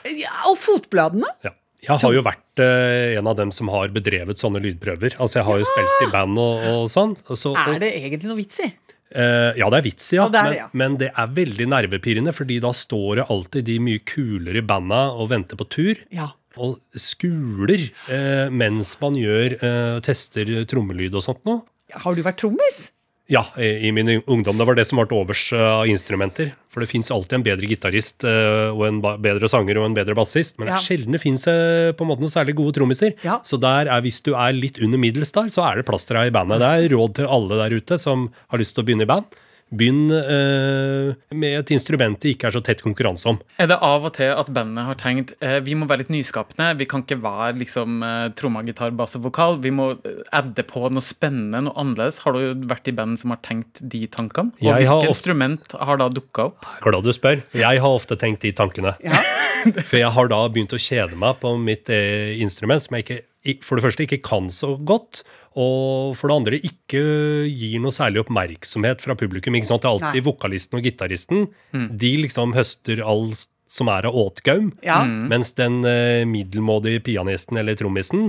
Ja, 0.04 0.34
og 0.50 0.58
fotbladene! 0.60 1.30
Ja. 1.46 1.54
Jeg 1.84 2.00
har 2.02 2.14
jo 2.16 2.22
vært 2.24 2.62
eh, 2.64 3.18
en 3.18 3.28
av 3.30 3.36
dem 3.38 3.52
som 3.54 3.68
har 3.72 3.92
bedrevet 3.94 4.40
sånne 4.40 4.62
lydprøver. 4.64 5.16
Altså, 5.20 5.40
jeg 5.40 5.48
har 5.48 5.60
jo 5.60 5.68
spilt 5.68 6.06
i 6.06 6.10
band 6.12 6.40
og, 6.40 6.64
og 6.70 6.86
sånn. 6.92 7.12
og 7.28 7.36
Så, 7.40 7.52
og, 7.52 7.74
Er 7.74 7.82
det 7.82 7.92
egentlig 7.98 8.30
noe 8.30 8.40
vits 8.40 8.62
i? 8.64 8.70
eh, 9.14 9.50
ja, 9.60 9.68
det 9.70 9.78
er 9.78 9.84
vits 9.86 10.08
ja. 10.16 10.24
Og 10.26 10.32
det 10.34 10.40
er 10.40 10.44
Men, 10.48 10.54
det, 10.54 10.60
ja. 10.62 10.68
men 10.82 10.96
det 11.02 11.10
er 11.12 11.34
veldig 11.40 11.66
nervepirrende, 11.74 12.34
fordi 12.34 12.56
da 12.64 12.72
står 12.74 13.20
det 13.20 13.28
alltid 13.34 13.68
de 13.68 13.76
mye 13.84 14.02
kulere 14.08 14.64
banda 14.66 15.04
og 15.12 15.30
venter 15.34 15.60
på 15.60 15.68
tur. 15.70 16.00
Ja. 16.14 16.30
Og 16.56 16.78
skuler 16.94 17.88
eh, 18.14 18.48
mens 18.54 18.94
man 19.02 19.16
gjør 19.18 19.56
eh, 19.58 20.00
tester 20.06 20.50
trommelyd 20.70 21.14
og 21.18 21.24
sånt 21.26 21.42
noe. 21.48 21.64
Har 21.94 22.14
du 22.16 22.22
vært 22.26 22.40
trommis? 22.42 22.88
Ja, 23.26 23.46
i, 23.56 23.88
min 23.92 24.20
ungdom. 24.26 24.58
Det 24.60 24.66
var 24.68 24.76
det 24.76 24.84
som 24.84 24.98
var 25.00 25.06
til 25.08 25.16
overs 25.22 25.46
eh, 25.56 25.62
av 25.64 25.86
instrumenter. 25.88 26.50
For 26.68 26.82
det 26.84 26.90
fins 26.90 27.08
alltid 27.14 27.38
en 27.38 27.44
bedre 27.46 27.68
gitarist 27.70 28.24
eh, 28.28 28.68
og 28.68 28.82
en 28.84 28.98
bedre 29.00 29.48
sanger 29.48 29.78
og 29.80 29.86
en 29.88 29.96
bedre 29.96 30.16
bassist. 30.18 30.58
Men 30.60 30.68
Ja. 30.74 30.80
sjelden 30.82 31.16
det 31.16 31.22
fins 31.22 31.46
måte 31.48 32.20
noen 32.20 32.34
særlig 32.34 32.56
gode 32.58 32.76
trommiser. 32.76 33.14
Ja. 33.24 33.38
Så 33.46 33.56
der 33.62 33.88
er, 33.88 34.02
hvis 34.04 34.20
du 34.26 34.34
er 34.34 34.52
litt 34.52 34.76
under 34.82 35.00
middels 35.00 35.32
der, 35.32 35.48
så 35.48 35.64
er 35.70 35.80
det 35.80 35.86
plass 35.88 36.04
til 36.04 36.18
deg 36.20 36.28
i 36.28 36.36
bandet. 36.36 36.60
Det 36.60 36.68
er 36.68 36.92
råd 36.92 37.14
til 37.16 37.30
alle 37.32 37.62
der 37.62 37.78
ute 37.80 37.98
som 37.98 38.28
har 38.52 38.60
lyst 38.60 38.76
til 38.76 38.84
å 38.84 38.88
begynne 38.90 39.08
i 39.08 39.12
band. 39.14 39.40
Begynn 39.74 40.10
eh, 40.12 41.14
med 41.34 41.56
et 41.60 41.70
instrument 41.74 42.18
det 42.22 42.34
ikke 42.34 42.48
er 42.50 42.54
så 42.56 42.60
tett 42.64 42.82
konkurranse 42.84 43.26
om. 43.32 43.38
Er 43.58 43.68
det 43.70 43.78
av 43.82 44.04
og 44.06 44.12
til 44.16 44.30
at 44.34 44.50
bandet 44.54 44.84
har 44.86 44.98
tenkt 45.00 45.32
eh, 45.40 45.56
vi 45.64 45.74
må 45.78 45.88
være 45.90 46.04
litt 46.04 46.12
nyskapende? 46.14 46.68
Vi 46.78 46.86
kan 46.90 47.02
ikke 47.04 47.18
være 47.24 47.56
liksom 47.62 48.02
eh, 48.06 48.28
tromma, 48.38 48.62
gitar, 48.66 48.94
bass 48.98 49.16
og 49.18 49.24
vokal. 49.28 49.58
Vi 49.64 49.72
må 49.74 49.90
eh, 49.96 50.20
adde 50.36 50.66
på 50.68 50.84
noe 50.92 51.02
spennende, 51.04 51.64
noe 51.66 51.74
annerledes. 51.80 52.20
Har 52.26 52.36
du 52.36 52.66
vært 52.70 52.90
i 52.92 52.96
band 52.96 53.18
som 53.22 53.34
har 53.34 53.40
tenkt 53.46 53.82
de 53.82 54.04
tankene? 54.14 54.52
Og 54.60 54.68
Jeg 54.68 54.88
har 54.90 55.00
ofte- 55.02 55.14
instrument 55.14 55.76
har 55.80 56.00
da 56.02 56.10
dukka 56.12 56.50
opp? 56.52 56.68
Glad 56.84 57.04
du 57.08 57.12
spør. 57.16 57.42
Jeg 57.56 57.80
har 57.82 57.98
ofte 58.00 58.18
tenkt 58.20 58.44
de 58.46 58.52
tankene. 58.56 58.94
For 59.88 59.96
jeg 59.96 60.10
har 60.12 60.28
da 60.28 60.42
begynt 60.52 60.74
å 60.76 60.80
kjede 60.80 61.16
meg 61.18 61.38
på 61.40 61.54
mitt 61.58 61.88
eh, 61.92 62.34
instrument, 62.44 62.82
som 62.84 62.98
jeg 62.98 63.06
ikke, 63.06 63.20
ik- 63.24 63.30
for 63.62 63.76
det 63.76 63.84
første 63.84 64.04
ikke 64.06 64.22
kan 64.24 64.46
så 64.48 64.74
godt, 64.80 65.22
og 65.60 66.14
for 66.16 66.28
det 66.32 66.36
andre 66.36 66.58
ikke 66.64 67.02
gir 67.50 67.80
noe 67.84 67.92
særlig 67.94 68.22
oppmerksomhet 68.24 69.02
fra 69.04 69.14
publikum. 69.14 69.54
Ikke 69.58 69.68
sant? 69.68 69.82
Det 69.84 69.90
er 69.90 69.98
alltid 69.98 70.22
Nei. 70.22 70.28
vokalisten 70.30 70.78
og 70.80 70.86
gitaristen. 70.86 71.44
De 71.72 72.14
liksom 72.24 72.54
høster 72.56 73.02
all 73.04 73.34
som 73.74 73.88
er 73.90 74.06
av 74.06 74.14
åtgaum, 74.14 74.72
Ja. 74.82 75.02
mens 75.04 75.52
den 75.58 75.84
eh, 75.84 76.24
middelmådige 76.24 77.02
pianisten 77.02 77.56
eller 77.58 77.74
trommisen, 77.74 78.28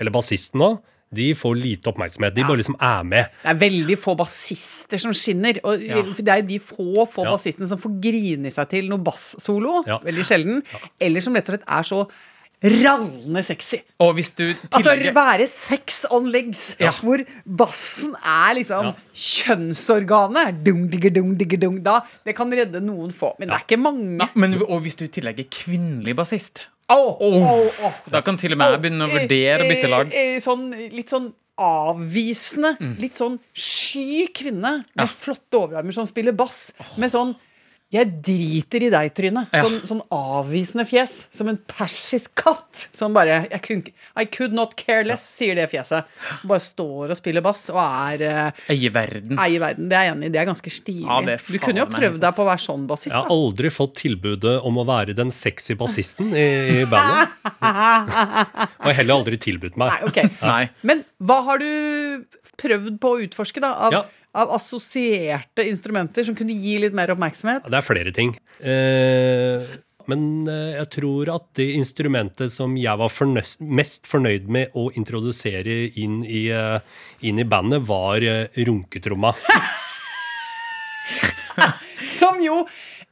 eller 0.00 0.10
bassisten 0.14 0.60
òg, 0.64 0.78
de 1.14 1.34
får 1.38 1.54
lite 1.62 1.86
oppmerksomhet. 1.92 2.34
De 2.34 2.42
bare 2.42 2.58
liksom 2.58 2.76
er 2.82 3.04
med. 3.06 3.28
Det 3.44 3.50
er 3.52 3.58
veldig 3.60 3.96
få 4.02 4.16
bassister 4.18 4.98
som 4.98 5.12
skinner. 5.14 5.60
Og 5.64 5.78
det 6.18 6.28
er 6.28 6.42
de 6.42 6.58
få 6.58 7.06
få 7.06 7.24
Ja. 7.24 7.30
bassistene 7.36 7.68
som 7.68 7.78
får 7.78 8.00
grine 8.02 8.50
seg 8.50 8.68
til 8.68 8.88
noe 8.90 8.98
bassolo. 8.98 9.84
Ja. 9.86 9.98
Veldig 10.02 10.24
sjelden. 10.26 10.62
Eller 11.00 11.20
som 11.22 11.32
rett 11.34 11.48
og 11.48 11.54
slett 11.54 11.68
er 11.68 11.82
så 11.86 12.08
rallende 12.64 13.42
sexy. 13.44 13.80
Og 14.00 14.14
hvis 14.16 14.32
du 14.36 14.44
Altså 14.72 14.94
være 15.14 15.46
sex 15.50 16.04
on 16.10 16.30
legs, 16.32 16.76
hvor 17.02 17.22
bassen 17.44 18.14
er 18.22 18.56
liksom 18.58 18.92
kjønnsorganet. 19.12 20.62
Dung, 20.66 20.86
digge, 20.92 21.12
dung, 21.14 21.34
digge, 21.38 21.60
dung. 21.60 21.78
Da, 21.84 22.00
det 22.26 22.36
kan 22.36 22.52
redde 22.52 22.80
noen 22.84 23.12
få. 23.12 23.34
Men 23.38 23.50
det 23.50 23.58
er 23.58 23.66
ikke 23.66 23.80
mange. 23.82 24.18
Ja, 24.24 24.30
men, 24.34 24.56
og 24.64 24.80
hvis 24.86 24.98
du 24.98 25.06
tillegger 25.06 25.48
kvinnelig 25.52 26.16
bassist, 26.16 26.66
oh, 26.92 27.16
oh, 27.20 27.50
oh, 27.50 27.98
da 28.12 28.22
kan 28.24 28.38
til 28.38 28.54
og 28.54 28.62
med 28.62 28.76
jeg 28.76 28.84
begynne 28.84 29.08
å 29.08 29.14
vurdere 29.16 29.64
å 29.64 29.70
bytte 29.70 29.90
lag. 29.90 30.12
Eh, 30.12 30.36
eh, 30.36 30.44
Sånn, 30.44 30.70
litt 30.94 31.12
sånn 31.12 31.32
avvisende, 31.56 32.74
litt 33.00 33.16
sånn 33.16 33.38
sky 33.56 34.26
kvinne 34.36 34.82
med 34.92 35.08
flotte 35.08 35.56
overarmer 35.56 35.94
som 35.96 36.04
spiller 36.08 36.36
bass. 36.36 36.68
Med 37.00 37.12
sånn 37.12 37.32
'jeg 37.86 38.08
driter 38.26 38.82
i 38.82 38.88
deg'-tryne. 38.90 39.44
Ja. 39.54 39.62
Sånn, 39.62 39.76
sånn 39.86 40.00
avvisende 40.10 40.84
fjes. 40.88 41.28
Som 41.30 41.52
en 41.52 41.58
persisk 41.70 42.32
katt. 42.34 42.88
Som 42.96 43.14
bare 43.14 43.44
kun, 43.62 43.84
I 44.18 44.24
could 44.26 44.52
not 44.52 44.74
care 44.76 45.04
less, 45.06 45.22
sier 45.38 45.54
det 45.54 45.68
fjeset. 45.70 46.08
Bare 46.42 46.60
står 46.60 47.14
og 47.14 47.18
spiller 47.18 47.44
bass 47.46 47.68
og 47.70 47.78
er 47.78 48.24
uh, 48.26 48.64
Eier 48.74 48.90
verden. 48.90 49.38
eier 49.38 49.62
verden. 49.62 49.88
Det 49.88 49.98
er 49.98 50.08
jeg 50.08 50.16
enig 50.16 50.26
i. 50.26 50.32
Det 50.34 50.42
er 50.42 50.50
ganske 50.50 50.74
stilig. 50.74 51.06
Ja, 51.06 51.20
er 51.22 51.46
du 51.46 51.58
kunne 51.62 51.84
jo 51.84 51.88
prøvd 51.94 52.20
deg 52.26 52.36
på 52.36 52.42
å 52.42 52.48
være 52.50 52.64
sånn 52.66 52.88
bassist. 52.90 53.14
Jeg 53.14 53.22
har 53.22 53.30
aldri 53.36 53.70
fått 53.70 53.96
tilbudet 54.02 54.56
om 54.66 54.82
å 54.82 54.86
være 54.88 55.14
den 55.16 55.30
sexy 55.30 55.78
bassisten 55.78 56.34
i, 56.34 56.46
i 56.82 56.84
bandet. 56.90 57.38
Og 58.86 58.92
heller 58.98 59.14
aldri 59.20 59.38
tilbudt 59.40 59.78
meg. 59.78 59.94
Nei, 59.94 60.10
ok. 60.10 60.22
Nei. 60.42 60.62
Men 60.86 61.06
hva 61.22 61.40
har 61.46 61.62
du 61.62 61.70
prøvd 62.60 62.98
på 63.02 63.14
å 63.14 63.24
utforske 63.26 63.62
da, 63.62 63.74
av, 63.86 63.94
Ja. 63.94 64.04
Av 64.36 64.52
assosierte 64.56 65.64
instrumenter 65.70 66.26
som 66.26 66.36
kunne 66.36 66.56
gi 66.60 66.76
litt 66.82 66.96
mer 66.96 67.14
oppmerksomhet? 67.14 67.66
Det 67.70 67.80
er 67.80 67.86
flere 67.86 68.12
ting. 68.14 68.34
Eh, 68.60 69.76
men 70.10 70.46
eh, 70.50 70.76
jeg 70.78 70.90
tror 70.98 71.30
at 71.34 71.48
det 71.58 71.66
instrumentet 71.74 72.52
som 72.54 72.76
jeg 72.78 73.00
var 73.00 73.10
fornø 73.10 73.42
mest 73.66 74.06
fornøyd 74.06 74.46
med 74.52 74.76
å 74.78 74.88
introdusere 74.98 75.78
inn 75.98 76.20
i, 76.24 76.46
eh, 76.54 76.78
inn 77.26 77.42
i 77.42 77.48
bandet, 77.48 77.82
var 77.88 78.22
eh, 78.22 78.46
runketromma. 78.68 79.34
Som 82.18 82.40
jo 82.42 82.66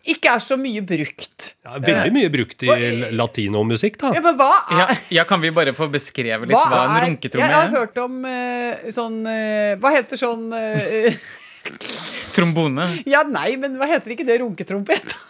ikke 0.04 0.34
er 0.36 0.42
så 0.44 0.56
mye 0.60 0.82
brukt. 0.84 1.54
Ja, 1.64 1.78
veldig 1.80 2.12
mye 2.12 2.30
brukt 2.32 2.64
i 2.66 2.74
latinomusikk, 3.16 3.96
da. 4.02 4.12
Ja, 4.16 4.22
men 4.24 4.36
hva 4.36 4.50
er, 4.60 4.80
Ja, 4.80 4.96
ja, 5.18 5.24
kan 5.28 5.40
vi 5.40 5.52
bare 5.54 5.72
få 5.76 5.88
beskrevet 5.92 6.50
litt 6.50 6.56
hva 6.56 6.66
hva, 6.68 6.98
en 7.06 7.16
er 7.16 7.38
Jeg 7.40 7.54
har 7.54 7.70
hørt 7.72 8.00
om 8.02 8.18
uh, 8.28 8.90
sånn 8.92 9.22
uh, 9.24 9.76
Hva 9.80 9.94
heter 9.96 10.20
sånn 10.20 10.50
uh, 10.52 11.30
Trombone. 12.34 12.90
Ja, 13.08 13.22
nei, 13.24 13.54
men 13.60 13.78
hva 13.80 13.88
heter 13.88 14.12
ikke 14.12 14.26
det 14.28 14.42
runketrompet? 14.42 15.14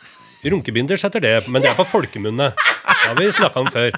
Runkebinders 0.44 1.04
heter 1.06 1.22
det, 1.24 1.34
men 1.48 1.62
det 1.64 1.70
er 1.70 1.76
på 1.78 1.86
folkemunne. 1.88 2.50
Det 2.58 2.96
har 3.06 3.16
vi 3.16 3.30
snakka 3.32 3.62
om 3.62 3.70
før. 3.72 3.94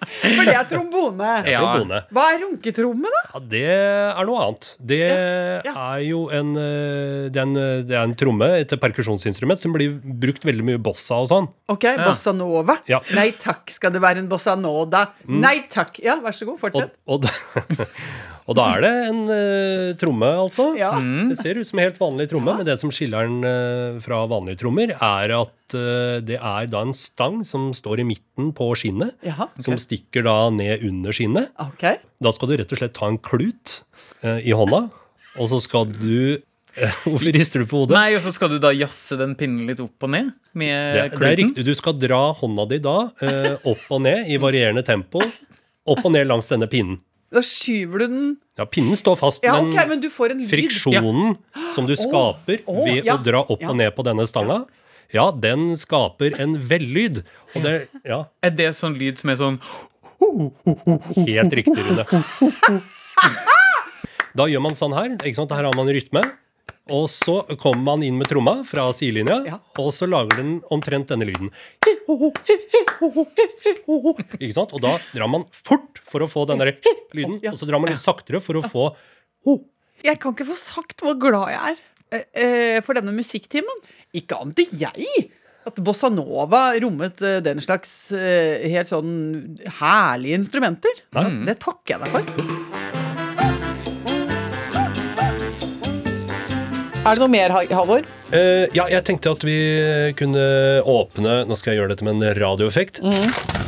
For 0.00 0.46
det 0.48 0.54
er 0.54 0.68
trombone. 0.70 1.32
Ja. 1.44 1.60
Trombone. 1.60 2.04
Hva 2.14 2.24
er 2.32 2.40
runketromme, 2.46 3.10
da? 3.12 3.19
Ja, 3.30 3.40
det 3.46 3.66
er 3.70 4.26
noe 4.26 4.40
annet. 4.42 4.72
Det 4.82 4.98
ja. 5.06 5.70
er 5.70 6.00
jo 6.02 6.24
en, 6.34 6.50
eh, 6.58 7.28
det 7.30 7.38
er 7.38 7.44
en, 7.44 7.58
eh, 7.60 7.82
det 7.86 7.94
er 7.94 8.02
en 8.02 8.14
tromme, 8.18 8.48
et 8.58 8.74
perkusjonsinstrument, 8.82 9.60
som 9.62 9.74
blir 9.76 9.94
brukt 10.02 10.42
veldig 10.46 10.66
mye 10.66 10.80
bossa 10.82 11.20
og 11.22 11.30
sånn. 11.30 11.46
Ok, 11.70 11.86
Bossa 12.00 12.34
nova. 12.34 12.80
Ja. 12.90 12.98
Nei 13.14 13.28
takk, 13.38 13.70
skal 13.70 13.94
det 13.94 14.02
være 14.02 14.24
en 14.24 14.30
bossa 14.30 14.56
nova? 14.58 15.06
Nei 15.30 15.60
takk. 15.70 16.02
Ja, 16.02 16.18
vær 16.24 16.34
så 16.34 16.48
god, 16.48 16.58
fortsett. 16.58 16.96
og, 17.06 17.22
da, 17.22 17.30
og 18.50 18.58
da 18.58 18.66
er 18.74 18.84
det 18.86 18.92
en 19.12 19.22
uh, 19.30 19.86
tromme, 20.00 20.32
altså. 20.48 20.72
Ja. 20.80 20.90
Det 21.30 21.38
ser 21.38 21.60
ut 21.60 21.70
som 21.70 21.78
en 21.78 21.86
helt 21.86 22.02
vanlig 22.02 22.26
tromme, 22.32 22.58
men 22.58 22.66
det 22.66 22.80
som 22.82 22.90
skiller 22.94 23.30
den 23.30 23.46
uh, 23.46 24.02
fra 24.02 24.24
vanlige 24.30 24.64
trommer, 24.64 24.96
er 24.98 25.38
at 25.38 25.56
det 25.70 26.34
er 26.34 26.64
da 26.66 26.80
en 26.82 26.90
stang 26.98 27.44
som 27.46 27.68
står 27.78 28.00
i 28.02 28.06
midten 28.08 28.48
på 28.58 28.72
skinnet, 28.74 29.12
Jaha, 29.22 29.46
okay. 29.52 29.62
som 29.62 29.76
stikker 29.78 30.24
da 30.26 30.34
ned 30.50 30.82
under 30.88 31.14
skinnet. 31.14 31.52
Okay. 31.70 32.00
Da 32.18 32.32
skal 32.34 32.50
du 32.50 32.56
rett 32.58 32.74
og 32.74 32.80
slett 32.80 32.96
ta 32.98 33.06
en 33.06 33.19
klut 33.24 33.80
eh, 34.22 34.40
i 34.48 34.54
hånda, 34.56 34.86
og 35.36 35.50
så 35.50 35.60
skal 35.62 35.86
du 35.90 36.38
eh, 36.38 36.96
Hvorfor 37.04 37.30
rister 37.36 37.62
du 37.62 37.68
på 37.70 37.82
hodet? 37.84 37.96
Nei, 37.98 38.14
og 38.16 38.24
så 38.24 38.32
skal 38.34 38.52
du 38.54 38.58
da 38.62 38.72
jazze 38.74 39.18
den 39.20 39.36
pinnen 39.38 39.68
litt 39.70 39.82
opp 39.84 40.06
og 40.08 40.12
ned 40.14 40.32
med 40.58 40.96
det, 40.96 41.04
det 41.18 41.28
er 41.30 41.38
riktig. 41.44 41.66
Du 41.68 41.74
skal 41.78 41.98
dra 42.00 42.22
hånda 42.40 42.66
di 42.70 42.80
da 42.82 42.96
eh, 43.22 43.54
opp 43.70 43.86
og 43.90 44.02
ned 44.06 44.30
i 44.32 44.40
varierende 44.42 44.84
tempo. 44.86 45.22
Opp 45.90 46.02
og 46.04 46.12
ned 46.14 46.28
langs 46.30 46.50
denne 46.50 46.68
pinnen. 46.70 46.98
Da 47.30 47.42
skyver 47.46 48.02
du 48.02 48.06
den 48.10 48.22
Ja, 48.58 48.64
pinnen 48.66 48.98
står 48.98 49.16
fast, 49.20 49.44
Ja, 49.46 49.54
men 49.62 49.70
men 49.88 50.00
du 50.02 50.08
får 50.10 50.32
en 50.34 50.40
lyd. 50.42 50.50
friksjonen 50.50 51.36
som 51.76 51.86
du 51.86 51.94
skaper 51.94 52.64
å, 52.66 52.80
ved 52.82 53.06
ja, 53.06 53.14
å 53.14 53.22
dra 53.22 53.44
opp 53.46 53.62
ja. 53.62 53.70
og 53.70 53.78
ned 53.78 53.94
på 53.94 54.02
denne 54.02 54.26
stanga, 54.26 54.64
ja, 55.14 55.30
den 55.30 55.70
skaper 55.78 56.34
en 56.42 56.56
vellyd. 56.58 57.22
Og 57.54 57.62
det 57.66 57.74
Ja, 58.06 58.24
Er 58.42 58.50
det 58.50 58.72
sånn 58.78 58.98
lyd 58.98 59.18
som 59.22 59.30
er 59.30 59.38
sånn 59.38 59.60
helt 60.20 61.54
riktig, 61.54 61.78
Rune. 61.86 62.04
Da 64.38 64.46
gjør 64.46 64.62
man 64.62 64.76
sånn 64.78 64.94
her. 64.94 65.16
ikke 65.18 65.34
sant? 65.40 65.50
Her 65.56 65.66
har 65.66 65.74
man 65.76 65.88
rytme. 65.90 66.22
Og 66.90 67.06
så 67.10 67.40
kommer 67.60 67.82
man 67.92 68.02
inn 68.02 68.16
med 68.18 68.26
tromma 68.30 68.60
fra 68.66 68.88
sidelinja, 68.96 69.36
Ja. 69.46 69.58
og 69.78 69.92
så 69.94 70.08
lager 70.10 70.40
den 70.40 70.56
omtrent 70.74 71.10
denne 71.12 71.26
lyden. 71.28 71.50
Ikke 74.40 74.54
sant? 74.56 74.72
Og 74.74 74.82
da 74.82 74.96
drar 75.12 75.30
man 75.30 75.44
fort 75.54 76.00
for 76.10 76.24
å 76.24 76.28
få 76.30 76.46
den 76.50 76.62
der 76.62 76.72
lyden, 77.14 77.38
og 77.50 77.58
så 77.60 77.68
drar 77.68 77.82
man 77.82 77.92
litt 77.92 78.02
saktere 78.02 78.40
for 78.42 78.58
å 78.58 78.64
få 78.66 78.88
Jeg 80.02 80.18
kan 80.22 80.32
ikke 80.34 80.48
få 80.48 80.56
sagt 80.58 81.02
hvor 81.04 81.18
glad 81.20 81.52
jeg 81.52 81.60
er 81.60 81.80
eh, 82.16 82.24
eh, 82.42 82.78
for 82.82 82.96
denne 82.98 83.12
musikktimen. 83.14 83.82
Ikke 84.16 84.40
ante 84.40 84.64
jeg 84.72 85.28
at 85.68 85.78
bossa 85.84 86.08
nova 86.10 86.70
rommet 86.80 87.20
eh, 87.22 87.38
den 87.44 87.60
slags 87.62 88.08
helt 88.16 88.88
sånn 88.90 89.58
herlige 89.78 90.40
instrumenter. 90.40 91.04
Det 91.46 91.58
takker 91.62 91.98
jeg 91.98 92.06
deg 92.06 92.14
for. 92.16 92.79
Er 97.00 97.16
det 97.16 97.22
noe 97.22 97.30
mer, 97.32 97.48
Hal- 97.54 97.70
Halvor? 97.72 98.04
Uh, 98.30 98.66
ja, 98.76 98.84
jeg 98.92 99.02
tenkte 99.08 99.32
at 99.32 99.44
vi 99.46 99.54
kunne 100.20 100.42
åpne 100.86 101.38
Nå 101.48 101.56
skal 101.58 101.72
jeg 101.72 101.80
gjøre 101.80 101.94
dette 101.94 102.04
med 102.06 102.18
en 102.20 102.34
radioeffekt. 102.36 103.00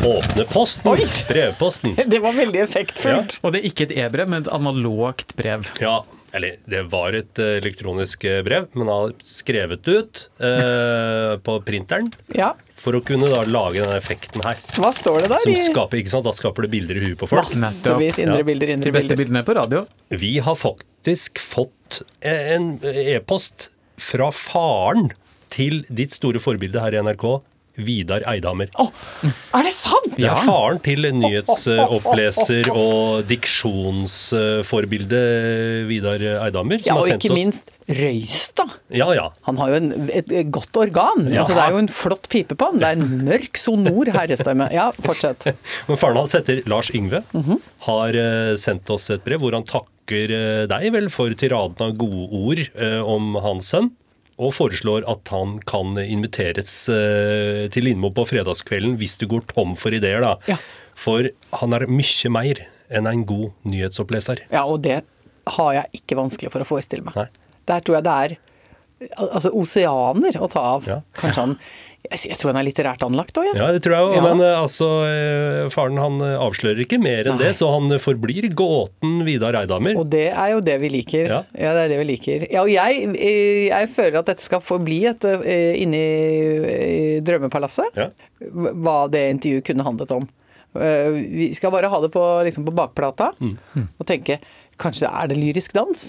Åpne 0.05 0.45
posten. 0.51 0.91
Oi. 0.93 1.07
Brevposten. 1.31 1.97
Det 2.13 2.21
var 2.23 2.37
veldig 2.37 2.61
effektfullt. 2.67 3.39
Og 3.41 3.55
det 3.55 3.63
er 3.63 3.71
ikke 3.71 3.87
et 3.89 3.95
e-brev, 4.05 4.29
men 4.31 4.45
et 4.45 4.53
analogt 4.53 5.33
brev. 5.39 5.65
Ja, 5.81 6.03
eller 6.33 6.57
det 6.71 6.83
var 6.93 7.13
et 7.19 7.39
eh, 7.43 7.59
elektronisk 7.61 8.25
eh, 8.29 8.41
brev, 8.47 8.69
men 8.73 8.89
han 8.89 8.93
har 9.09 9.13
skrevet 9.27 9.83
det 9.85 9.97
ut 10.01 10.23
eh, 10.41 11.35
på 11.45 11.57
printeren 11.67 12.09
Ja. 12.35 12.53
for 12.81 12.97
å 12.99 13.03
kunne 13.05 13.29
da 13.31 13.43
lage 13.45 13.83
denne 13.83 13.99
effekten 14.01 14.43
her. 14.47 14.57
Hva 14.79 14.93
står 14.97 15.25
det 15.27 15.31
der? 15.35 15.45
Som 15.45 15.59
skaper, 15.69 16.01
ikke 16.01 16.15
sant? 16.15 16.25
Da 16.27 16.33
skaper 16.37 16.67
det 16.67 16.73
bilder 16.73 16.99
i 16.99 17.05
huet 17.07 17.19
på 17.21 17.29
folk. 17.31 17.53
Massevis 17.61 18.19
indre 18.23 18.41
Ja. 18.41 18.49
bilder, 18.49 18.75
De 18.77 18.95
beste 18.95 19.13
bildene 19.17 19.43
bildene 19.43 19.45
på 19.47 19.57
radio. 19.61 19.85
Vi 20.11 20.39
har 20.43 20.57
faktisk 20.59 21.39
fått 21.39 22.03
en 22.25 22.79
e-post 22.83 23.71
fra 24.01 24.31
faren 24.33 25.11
til 25.53 25.83
ditt 25.93 26.11
store 26.17 26.41
forbilde 26.41 26.81
her 26.81 26.97
i 26.97 27.03
NRK, 27.05 27.43
Vidar 27.81 28.21
Eidhammer. 28.29 28.69
Å, 28.77 28.85
er 29.57 29.63
det 29.65 29.73
sant? 29.73 30.11
Det 30.19 30.27
er 30.29 30.43
faren 30.45 30.81
til 30.85 31.07
nyhetsoppleser 31.17 32.69
og 32.85 33.23
diksjonsforbilde 33.31 35.21
Vidar 35.89 36.21
Eidhammer. 36.45 36.83
som 36.83 36.89
Ja, 36.91 36.95
har 36.99 37.01
og 37.01 37.09
sendt 37.09 37.25
ikke 37.25 37.33
oss- 37.33 37.41
minst 37.41 37.73
Røystad. 37.93 38.71
Ja, 38.95 39.09
ja. 39.17 39.25
Han 39.49 39.57
har 39.59 39.73
jo 39.73 39.79
en, 39.81 39.89
et, 40.15 40.31
et 40.33 40.51
godt 40.55 40.77
organ. 40.79 41.27
Ja. 41.33 41.43
Altså, 41.43 41.57
det 41.59 41.65
er 41.65 41.71
jo 41.75 41.81
en 41.83 41.89
flott 41.93 42.29
pipe 42.33 42.55
på 42.57 42.69
han. 42.71 42.79
Det 42.81 42.87
er 42.93 42.97
en 43.01 43.25
mørk, 43.27 43.59
sonor 43.59 44.07
herrestemme. 44.15 44.69
Ja, 44.73 44.87
fortsett. 45.03 45.49
Men 45.89 45.99
faren 46.01 46.17
hans 46.23 46.33
heter 46.39 46.63
Lars 46.71 46.93
Yngve. 46.95 47.21
Mhm. 47.35 47.59
Har 47.89 48.15
eh, 48.17 48.53
sendt 48.61 48.89
oss 48.95 49.11
et 49.13 49.25
brev 49.27 49.43
hvor 49.43 49.53
han 49.57 49.67
takker 49.69 50.31
eh, 50.37 50.63
deg 50.71 50.87
vel 50.95 51.11
for 51.13 51.35
tiraden 51.35 51.83
av 51.89 51.97
gode 51.99 52.29
ord 52.39 52.63
eh, 52.63 53.01
om 53.03 53.35
hans 53.43 53.73
sønn. 53.75 53.91
Og 54.41 54.55
foreslår 54.57 55.07
at 55.11 55.33
han 55.33 55.59
kan 55.69 55.97
inviteres 56.03 56.73
eh, 56.93 57.67
til 57.73 57.89
Lindmo 57.89 58.13
på 58.15 58.25
fredagskvelden 58.29 58.97
hvis 59.01 59.19
du 59.21 59.27
går 59.31 59.45
tom 59.53 59.75
for 59.79 59.95
ideer. 59.95 60.23
da. 60.25 60.37
Ja. 60.49 60.59
For 60.99 61.29
han 61.61 61.77
er 61.77 61.89
mye 61.91 62.33
mer 62.33 62.63
enn 62.93 63.09
en 63.09 63.25
god 63.29 63.53
nyhetsoppleser. 63.69 64.45
Ja, 64.53 64.65
og 64.69 64.83
det 64.85 65.03
har 65.57 65.73
jeg 65.75 66.03
ikke 66.03 66.19
vanskelig 66.21 66.53
for 66.55 66.65
å 66.65 66.69
forestille 66.69 67.05
meg. 67.07 67.17
Nei. 67.17 67.29
Der 67.71 67.85
tror 67.85 67.99
jeg 67.99 68.07
det 68.07 68.17
er 68.25 68.37
altså 69.17 69.51
oseaner 69.57 70.37
å 70.43 70.49
ta 70.53 70.61
av. 70.77 70.87
Ja. 70.89 71.01
Kanskje 71.19 71.41
han 71.47 71.57
jeg, 72.11 72.35
tror 72.35 72.51
han 72.51 72.59
er 72.59 72.67
litterært 72.67 73.05
anlagt 73.07 73.37
òg, 73.39 73.47
Ja, 73.55 73.69
det 73.71 73.79
tror 73.85 73.95
jeg 73.95 74.07
òg. 74.09 74.15
Ja. 74.17 74.23
Men 74.27 74.41
eh, 74.43 74.57
altså, 74.59 74.87
eh, 75.07 75.69
faren 75.71 76.01
han 76.03 76.17
eh, 76.27 76.33
avslører 76.43 76.83
ikke 76.83 76.99
mer 77.01 77.29
enn 77.31 77.37
Nei. 77.39 77.45
det, 77.47 77.53
så 77.55 77.69
han 77.71 77.87
forblir 78.03 78.49
gåten 78.59 79.21
Vidar 79.25 79.55
Eidhammer. 79.61 79.95
Og 80.01 80.09
det 80.11 80.25
er 80.35 80.51
jo 80.51 80.59
det 80.67 80.75
vi 80.83 80.91
liker. 80.97 81.29
Ja. 81.31 81.39
Ja, 81.55 81.71
det 81.79 81.85
er 81.87 81.93
det 81.95 82.01
vi 82.03 82.09
liker. 82.11 82.47
Ja, 82.51 82.65
og 82.67 82.73
jeg, 82.75 83.07
jeg 83.71 83.91
føler 83.95 84.19
at 84.19 84.33
dette 84.33 84.43
skal 84.45 84.65
forbli 84.67 84.99
et 85.13 85.29
inni 85.79 86.03
drømmepalasset. 87.25 87.95
Ja. 87.99 88.09
Hva 88.51 88.97
det 89.13 89.23
intervjuet 89.37 89.67
kunne 89.71 89.87
handlet 89.87 90.15
om. 90.19 90.27
Vi 90.75 91.53
skal 91.55 91.71
bare 91.75 91.91
ha 91.93 91.99
det 92.03 92.11
på, 92.15 92.23
liksom 92.49 92.67
på 92.67 92.75
bakplata 92.77 93.33
Mm. 93.39 93.57
og 93.99 94.07
tenke 94.09 94.39
Kanskje 94.81 95.07
er 95.07 95.29
det 95.29 95.37
lyrisk 95.39 95.75
dans? 95.77 96.03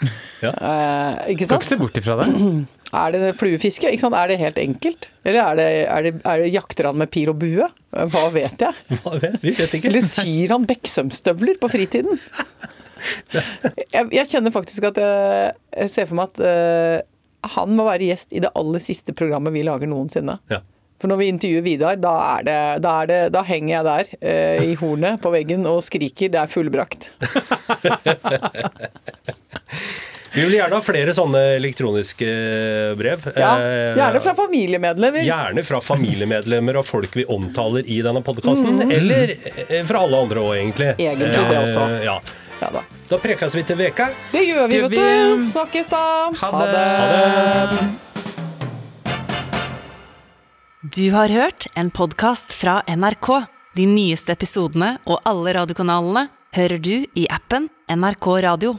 Ja. 0.44 0.50
Eh, 0.52 1.30
ikke 1.32 1.46
sant? 1.48 1.62
ikke 1.62 1.68
se 1.70 1.76
bort 1.80 1.96
ifra 1.96 2.18
det. 2.20 2.26
Er 2.96 3.10
det 3.14 3.30
fluefiske? 3.40 3.88
Ikke 3.90 4.02
sant? 4.04 4.14
Er 4.14 4.28
det 4.30 4.36
helt 4.38 4.58
enkelt? 4.62 5.08
Eller 5.26 5.40
er 5.42 5.56
det, 5.58 5.64
er 5.90 6.04
det, 6.06 6.12
er 6.28 6.42
det 6.44 6.50
jakter 6.54 6.86
han 6.90 6.98
med 7.00 7.10
pil 7.10 7.32
og 7.32 7.38
bue? 7.40 7.66
Hva 8.12 8.22
vet 8.34 8.60
jeg? 8.62 8.74
Hva 9.00 9.16
vet- 9.22 9.40
Vi 9.42 9.54
vet 9.56 9.74
ikke. 9.78 9.88
Eller 9.90 10.04
syr 10.06 10.52
han 10.54 10.68
Beksømstøvler 10.68 11.58
på 11.62 11.70
fritiden? 11.72 12.20
Jeg, 13.30 14.08
jeg 14.10 14.26
kjenner 14.26 14.50
faktisk 14.50 14.82
at 14.88 14.96
jeg, 14.98 15.50
jeg 15.76 15.90
ser 15.92 16.08
for 16.08 16.18
meg 16.18 16.32
at 16.32 16.40
uh, 16.42 17.50
han 17.54 17.74
må 17.78 17.84
være 17.86 18.08
gjest 18.08 18.32
i 18.34 18.40
det 18.42 18.50
aller 18.58 18.82
siste 18.82 19.14
programmet 19.14 19.54
vi 19.54 19.62
lager 19.66 19.86
noensinne. 19.86 20.38
Ja. 20.50 20.58
For 20.98 21.12
når 21.12 21.20
vi 21.20 21.28
intervjuer 21.30 21.62
Vidar, 21.62 22.00
da, 22.02 22.14
er 22.38 22.46
det, 22.48 22.56
da, 22.82 22.94
er 23.04 23.10
det, 23.12 23.20
da 23.36 23.42
henger 23.46 23.72
jeg 23.76 23.86
der 23.86 24.10
eh, 24.16 24.64
i 24.72 24.74
hornet 24.80 25.20
på 25.22 25.30
veggen 25.34 25.66
og 25.70 25.82
skriker 25.84 26.32
'det 26.32 26.40
er 26.40 26.50
fullbrakt'. 26.50 27.10
Vi 30.36 30.42
vil 30.44 30.52
gjerne 30.58 30.76
ha 30.76 30.82
flere 30.84 31.12
sånne 31.16 31.40
elektroniske 31.56 32.26
brev. 32.98 33.22
Ja, 33.36 33.52
Eh, 33.56 33.94
Gjerne 33.96 34.20
fra 34.20 34.34
familiemedlemmer. 34.36 35.22
Gjerne 35.24 35.62
fra 35.64 35.78
familiemedlemmer 35.80 36.76
og 36.76 36.84
folk 36.84 37.14
vi 37.16 37.24
omtaler 37.24 37.86
i 37.88 38.02
denne 38.04 38.20
podkasten. 38.26 38.82
Eller 38.92 39.32
eh, 39.32 39.84
fra 39.88 40.02
alle 40.04 40.16
andre 40.26 40.42
òg, 40.44 40.56
egentlig. 40.58 40.90
Egentlig 40.98 41.30
Egentlig 41.32 41.48
det 41.48 41.62
også. 41.62 41.86
Eh, 41.88 42.04
Ja. 42.04 42.18
Ja 42.60 42.68
da. 42.72 42.80
Da 43.08 43.18
prekes 43.20 43.52
vi 43.54 43.62
til 43.68 43.76
veka. 43.76 44.06
Det 44.32 44.40
gjør 44.48 44.68
vi, 44.72 44.78
vet 44.80 44.90
du. 44.96 45.44
Snakkes 45.50 45.88
da. 45.92 46.02
Ha 46.40 46.50
det. 46.64 46.84
Ha 47.00 47.06
det. 47.72 47.84
Du 50.96 51.10
har 51.12 51.28
hørt 51.28 51.66
en 51.76 51.90
podkast 51.90 52.52
fra 52.56 52.82
NRK. 52.88 53.28
De 53.76 53.84
nyeste 53.86 54.32
episodene 54.32 54.98
og 55.04 55.20
alle 55.28 55.52
radiokanalene 55.58 56.28
hører 56.56 56.78
du 56.80 57.04
i 57.14 57.26
appen 57.28 57.68
NRK 57.92 58.28
Radio. 58.46 58.76